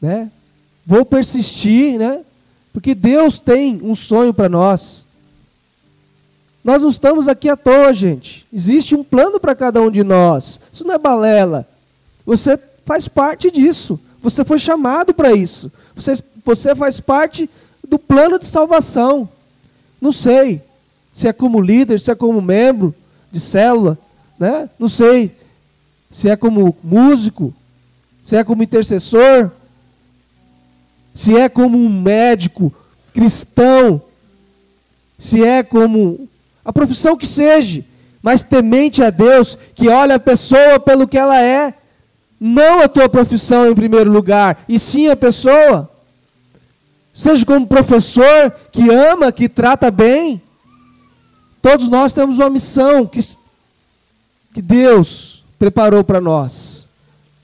Né? 0.00 0.30
Vou 0.86 1.04
persistir, 1.04 1.98
né? 1.98 2.24
Porque 2.72 2.94
Deus 2.94 3.38
tem 3.38 3.80
um 3.82 3.94
sonho 3.94 4.32
para 4.32 4.48
nós. 4.48 5.06
Nós 6.64 6.80
não 6.80 6.88
estamos 6.88 7.28
aqui 7.28 7.48
à 7.48 7.56
toa, 7.56 7.92
gente. 7.92 8.46
Existe 8.52 8.94
um 8.94 9.04
plano 9.04 9.38
para 9.38 9.54
cada 9.54 9.80
um 9.80 9.90
de 9.90 10.02
nós. 10.02 10.58
Isso 10.72 10.84
não 10.84 10.94
é 10.94 10.98
balela. 10.98 11.68
Você 12.24 12.58
faz 12.84 13.08
parte 13.08 13.50
disso. 13.50 13.98
Você 14.20 14.44
foi 14.44 14.58
chamado 14.58 15.12
para 15.12 15.32
isso. 15.32 15.72
Você, 15.94 16.12
você 16.44 16.74
faz 16.74 17.00
parte 17.00 17.48
do 17.86 17.98
plano 17.98 18.38
de 18.38 18.46
salvação. 18.46 19.28
Não 20.00 20.12
sei 20.12 20.62
se 21.12 21.28
é 21.28 21.32
como 21.32 21.60
líder, 21.60 22.00
se 22.00 22.10
é 22.10 22.14
como 22.14 22.40
membro 22.40 22.94
de 23.30 23.40
célula, 23.40 23.98
né? 24.38 24.68
Não 24.78 24.88
sei 24.88 25.34
se 26.10 26.28
é 26.28 26.36
como 26.36 26.76
músico, 26.82 27.52
se 28.22 28.36
é 28.36 28.44
como 28.44 28.62
intercessor, 28.62 29.50
se 31.14 31.36
é 31.36 31.48
como 31.48 31.78
um 31.78 31.88
médico 31.88 32.72
cristão, 33.12 34.00
se 35.18 35.44
é 35.44 35.62
como 35.62 36.28
a 36.64 36.72
profissão 36.72 37.16
que 37.16 37.26
seja, 37.26 37.84
mas 38.22 38.42
temente 38.42 39.02
a 39.02 39.10
Deus, 39.10 39.58
que 39.74 39.88
olha 39.88 40.14
a 40.14 40.20
pessoa 40.20 40.78
pelo 40.78 41.08
que 41.08 41.18
ela 41.18 41.40
é, 41.40 41.74
não 42.44 42.80
a 42.80 42.88
tua 42.88 43.08
profissão 43.08 43.70
em 43.70 43.74
primeiro 43.74 44.10
lugar, 44.10 44.64
e 44.68 44.76
sim 44.76 45.06
a 45.06 45.14
pessoa. 45.14 45.88
Seja 47.14 47.46
como 47.46 47.68
professor 47.68 48.50
que 48.72 48.90
ama, 48.90 49.30
que 49.30 49.48
trata 49.48 49.92
bem. 49.92 50.42
Todos 51.60 51.88
nós 51.88 52.12
temos 52.12 52.40
uma 52.40 52.50
missão 52.50 53.06
que, 53.06 53.20
que 54.52 54.60
Deus 54.60 55.44
preparou 55.56 56.02
para 56.02 56.20
nós. 56.20 56.88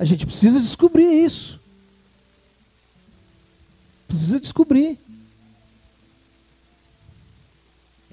A 0.01 0.05
gente 0.05 0.27
precisa 0.27 0.59
descobrir 0.59 1.25
isso. 1.25 1.61
Precisa 4.09 4.41
descobrir. 4.41 4.99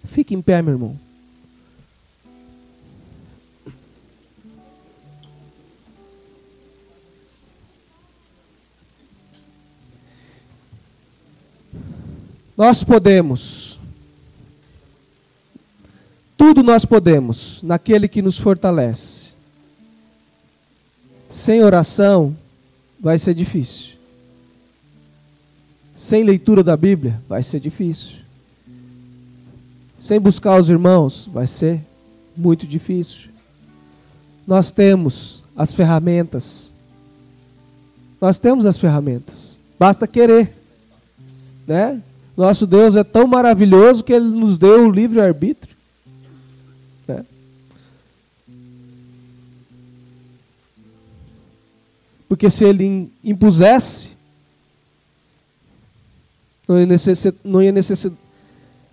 Fique 0.05 0.36
em 0.36 0.41
pé, 0.41 0.61
meu 0.61 0.73
irmão. 0.75 1.05
Nós 12.58 12.84
podemos. 12.84 13.78
Tudo 16.38 16.64
nós 16.64 16.86
podemos 16.86 17.62
naquele 17.64 18.08
que 18.08 18.22
nos 18.22 18.38
fortalece. 18.38 19.30
Sem 21.30 21.64
oração 21.64 22.36
vai 22.99 23.18
ser 23.18 23.34
difícil. 23.34 23.95
Sem 25.95 26.24
leitura 26.24 26.64
da 26.64 26.76
Bíblia, 26.76 27.22
vai 27.28 27.41
ser 27.41 27.60
difícil. 27.60 28.18
Sem 29.99 30.20
buscar 30.20 30.60
os 30.60 30.70
irmãos, 30.70 31.28
vai 31.32 31.47
ser 31.47 31.82
muito 32.36 32.68
difícil. 32.68 33.30
Nós 34.45 34.72
temos 34.72 35.43
as 35.56 35.74
ferramentas. 35.74 36.72
Nós 38.22 38.38
temos 38.38 38.66
as 38.66 38.78
ferramentas. 38.78 39.58
Basta 39.80 40.06
querer. 40.06 40.53
Né? 41.66 42.01
Nosso 42.36 42.67
Deus 42.67 42.95
é 42.95 43.03
tão 43.03 43.27
maravilhoso 43.27 44.03
que 44.03 44.11
ele 44.11 44.27
nos 44.27 44.57
deu 44.57 44.88
o 44.88 44.91
livre 44.91 45.21
arbítrio. 45.21 45.75
Né? 47.07 47.25
Porque 52.27 52.49
se 52.49 52.65
ele 52.65 53.09
impusesse, 53.23 54.11
não 56.67 56.79
ia, 56.79 56.86
necess, 56.86 57.33
não 57.43 57.63
ia 57.63 57.71
necess, 57.71 58.11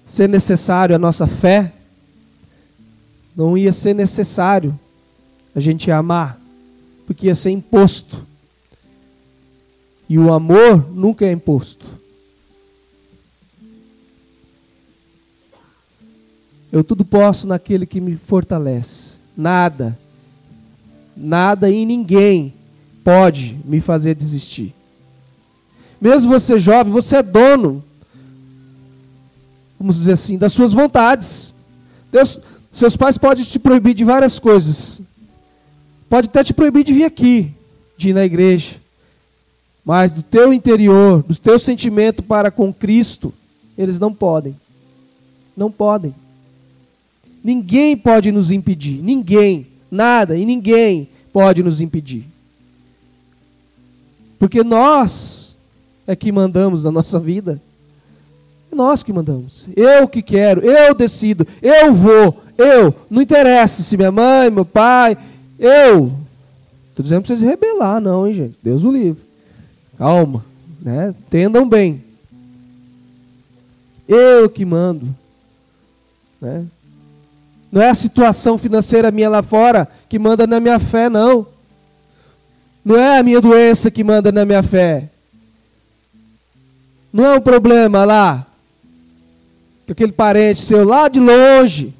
ser 0.07 0.29
necessário 0.29 0.95
a 0.95 0.99
nossa 0.99 1.27
fé, 1.27 1.73
não 3.35 3.59
ia 3.59 3.73
ser 3.73 3.95
necessário 3.95 4.79
a 5.55 5.59
gente 5.59 5.91
amar, 5.91 6.39
porque 7.07 7.27
ia 7.27 7.35
ser 7.35 7.51
imposto. 7.51 8.25
E 10.09 10.19
o 10.19 10.33
amor 10.33 10.91
nunca 10.93 11.25
é 11.25 11.33
imposto. 11.33 12.02
Eu 16.73 16.83
tudo 16.83 17.05
posso 17.05 17.47
naquele 17.47 17.85
que 17.85 18.01
me 18.01 18.17
fortalece. 18.17 19.17
Nada, 19.37 19.97
nada 21.15 21.69
e 21.69 21.85
ninguém 21.85 22.55
pode 23.05 23.59
me 23.65 23.79
fazer 23.79 24.15
desistir. 24.15 24.75
Mesmo 26.01 26.33
você 26.33 26.59
jovem, 26.59 26.91
você 26.91 27.17
é 27.17 27.23
dono, 27.23 27.85
vamos 29.79 29.97
dizer 29.97 30.13
assim, 30.13 30.39
das 30.39 30.55
suas 30.55 30.73
vontades. 30.73 31.55
Deus, 32.11 32.41
seus 32.73 32.97
pais 32.97 33.19
podem 33.19 33.45
te 33.45 33.59
proibir 33.59 33.95
de 33.95 34.05
várias 34.05 34.39
coisas. 34.39 35.01
Pode 36.09 36.29
até 36.29 36.43
te 36.43 36.55
proibir 36.55 36.85
de 36.85 36.93
vir 36.93 37.05
aqui, 37.05 37.53
de 37.99 38.11
ir 38.11 38.15
na 38.15 38.25
igreja. 38.25 38.77
Mas 39.85 40.11
do 40.11 40.23
teu 40.23 40.53
interior, 40.53 41.23
do 41.23 41.37
teu 41.37 41.59
sentimento 41.59 42.23
para 42.23 42.51
com 42.51 42.73
Cristo, 42.73 43.33
eles 43.77 44.01
não 44.01 44.13
podem. 44.13 44.57
Não 45.57 45.71
podem. 45.71 46.15
Ninguém 47.43 47.97
pode 47.97 48.31
nos 48.31 48.51
impedir. 48.51 49.03
Ninguém. 49.03 49.67
Nada 49.91 50.37
e 50.37 50.45
ninguém 50.45 51.09
pode 51.33 51.63
nos 51.63 51.81
impedir. 51.81 52.25
Porque 54.39 54.63
nós 54.65 55.57
é 56.07 56.17
que 56.17 56.33
mandamos 56.33 56.85
na 56.85 56.91
nossa 56.91 57.19
vida. 57.19 57.61
É 58.71 58.75
nós 58.75 59.03
que 59.03 59.13
mandamos. 59.13 59.67
Eu 59.77 60.09
que 60.09 60.23
quero, 60.23 60.63
eu 60.63 60.95
decido, 60.95 61.47
eu 61.61 61.93
vou, 61.95 62.43
eu. 62.57 62.95
Não 63.11 63.23
interessa 63.23 63.83
se 63.83 63.97
minha 63.97 64.11
mãe, 64.11 64.51
meu 64.51 64.65
pai, 64.65 65.17
eu. 65.59 66.13
Estou 66.89 67.03
dizendo 67.03 67.23
para 67.23 67.37
vocês 67.37 67.41
rebelar, 67.41 68.01
não, 68.01 68.27
hein, 68.27 68.35
gente? 68.35 68.59
Deus 68.63 68.83
o 68.83 68.91
livre. 68.91 69.23
Calma, 69.97 70.45
né? 70.81 71.15
Entendam 71.27 71.69
bem. 71.69 72.03
Eu 74.09 74.49
que 74.51 74.65
mando. 74.65 75.15
Né? 76.41 76.67
Não 77.73 77.81
é 77.81 77.89
a 77.89 77.95
situação 77.95 78.59
financeira 78.59 79.11
minha 79.11 79.31
lá 79.31 79.43
fora 79.43 79.89
que 80.07 80.19
manda 80.19 80.47
na 80.47 80.61
minha 80.61 80.79
fé, 80.79 81.09
não. 81.09 81.47
Não 82.85 82.97
é 82.97 83.19
a 83.19 83.23
minha 83.23 83.41
doença 83.41 83.91
que 83.91 84.05
manda 84.05 84.31
na 84.31 84.45
minha 84.45 84.63
fé. 84.63 85.09
Não 87.11 87.25
é 87.25 87.35
um 87.35 87.41
problema 87.41 88.05
lá. 88.05 88.47
Que 89.87 89.93
aquele 89.93 90.13
parente 90.13 90.61
seu 90.61 90.85
lá 90.85 91.09
de 91.09 91.19
longe, 91.19 91.95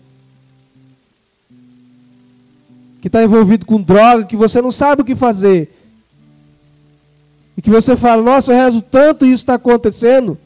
que 3.01 3.09
está 3.09 3.25
envolvido 3.25 3.65
com 3.65 3.81
droga, 3.81 4.25
que 4.25 4.37
você 4.37 4.61
não 4.61 4.71
sabe 4.71 5.01
o 5.01 5.05
que 5.05 5.17
fazer. 5.17 5.75
E 7.57 7.63
que 7.63 7.71
você 7.71 7.97
fala, 7.97 8.23
nossa, 8.23 8.53
eu 8.53 8.57
rezo 8.57 8.83
tanto 8.83 9.25
e 9.25 9.29
isso 9.33 9.43
está 9.43 9.55
acontecendo. 9.55 10.37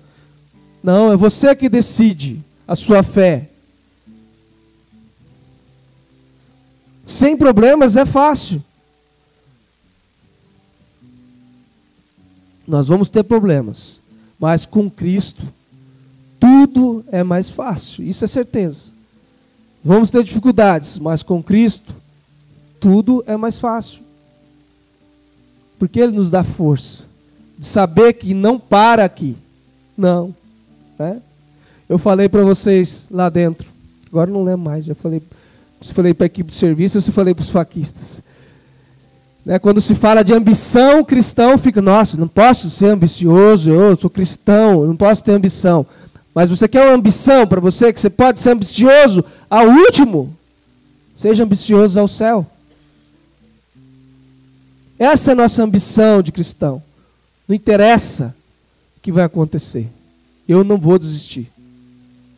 Não, 0.82 1.12
é 1.12 1.16
você 1.16 1.54
que 1.56 1.68
decide 1.68 2.38
a 2.66 2.76
sua 2.76 3.02
fé. 3.02 3.48
Sem 7.06 7.36
problemas 7.36 7.96
é 7.96 8.04
fácil. 8.04 8.60
Nós 12.66 12.88
vamos 12.88 13.08
ter 13.08 13.22
problemas. 13.22 14.02
Mas 14.38 14.66
com 14.66 14.90
Cristo, 14.90 15.46
tudo 16.40 17.04
é 17.10 17.22
mais 17.22 17.48
fácil, 17.48 18.04
isso 18.04 18.24
é 18.24 18.28
certeza. 18.28 18.90
Vamos 19.82 20.10
ter 20.10 20.24
dificuldades, 20.24 20.98
mas 20.98 21.22
com 21.22 21.42
Cristo, 21.42 21.94
tudo 22.80 23.22
é 23.26 23.36
mais 23.36 23.56
fácil. 23.56 24.00
Porque 25.78 26.00
Ele 26.00 26.12
nos 26.12 26.28
dá 26.28 26.42
força 26.42 27.04
de 27.56 27.66
saber 27.66 28.14
que 28.14 28.34
não 28.34 28.58
para 28.58 29.04
aqui. 29.04 29.36
Não. 29.96 30.34
Né? 30.98 31.22
Eu 31.88 31.98
falei 31.98 32.28
para 32.28 32.42
vocês 32.42 33.06
lá 33.10 33.28
dentro, 33.30 33.70
agora 34.08 34.30
não 34.30 34.42
lembro 34.42 34.64
mais, 34.66 34.84
já 34.84 34.94
falei, 34.94 35.22
se 35.80 35.92
falei 35.92 36.14
para 36.14 36.24
a 36.24 36.28
equipe 36.28 36.50
de 36.50 36.56
serviço 36.56 37.00
se 37.00 37.12
falei 37.12 37.34
para 37.34 37.42
os 37.42 37.50
faquistas. 37.50 38.22
Né, 39.44 39.58
quando 39.58 39.80
se 39.80 39.94
fala 39.94 40.24
de 40.24 40.34
ambição, 40.34 41.04
cristão 41.04 41.56
fica, 41.56 41.80
nossa, 41.80 42.16
não 42.16 42.26
posso 42.26 42.68
ser 42.68 42.86
ambicioso, 42.86 43.70
eu 43.70 43.96
sou 43.96 44.10
cristão, 44.10 44.84
não 44.86 44.96
posso 44.96 45.22
ter 45.22 45.32
ambição. 45.32 45.86
Mas 46.34 46.50
você 46.50 46.66
quer 46.66 46.84
uma 46.84 46.96
ambição 46.96 47.46
para 47.46 47.60
você, 47.60 47.92
que 47.92 48.00
você 48.00 48.10
pode 48.10 48.40
ser 48.40 48.50
ambicioso 48.50 49.24
ao 49.48 49.68
último? 49.68 50.34
Seja 51.14 51.44
ambicioso 51.44 51.98
ao 51.98 52.08
céu. 52.08 52.44
Essa 54.98 55.30
é 55.30 55.32
a 55.32 55.36
nossa 55.36 55.62
ambição 55.62 56.22
de 56.22 56.32
cristão. 56.32 56.82
Não 57.46 57.54
interessa 57.54 58.34
o 58.96 59.00
que 59.00 59.12
vai 59.12 59.24
acontecer. 59.24 59.88
Eu 60.48 60.64
não 60.64 60.76
vou 60.76 60.98
desistir. 60.98 61.50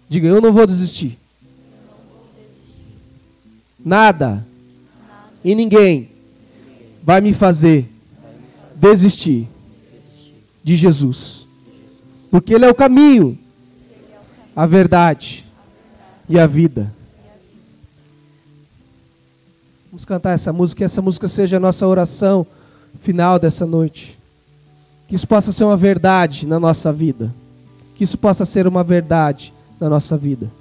Diga, 0.09 0.29
eu 0.29 0.41
não 0.41 0.53
vou 0.53 0.67
desistir. 0.67 1.19
Nada 3.89 4.47
e 5.43 5.55
ninguém 5.55 6.11
vai 7.03 7.23
me 7.23 7.33
fazer 7.33 7.91
desistir 8.77 9.49
de 10.63 10.77
Jesus. 10.77 11.47
Porque 12.31 12.53
Ele 12.53 12.67
é 12.67 12.71
o 12.71 12.75
caminho, 12.75 13.39
a 14.55 14.67
verdade 14.67 15.43
e 16.29 16.39
a 16.39 16.47
vida. 16.47 16.93
Vamos 19.91 20.05
cantar 20.05 20.33
essa 20.33 20.53
música, 20.53 20.81
que 20.81 20.85
essa 20.85 21.01
música 21.01 21.27
seja 21.27 21.57
a 21.57 21.61
nossa 21.61 21.87
oração 21.87 22.47
final 23.01 23.39
dessa 23.39 23.65
noite. 23.65 24.19
Que 25.09 25.15
isso 25.15 25.27
possa 25.27 25.51
ser 25.51 25.65
uma 25.65 25.79
verdade 25.79 26.47
na 26.47 26.61
nossa 26.61 26.93
vida. 26.93 27.35
Que 27.95 28.05
isso 28.05 28.19
possa 28.19 28.45
ser 28.45 28.67
uma 28.67 28.85
verdade 28.85 29.51
na 29.81 29.89
nossa 29.89 30.15
vida. 30.15 30.58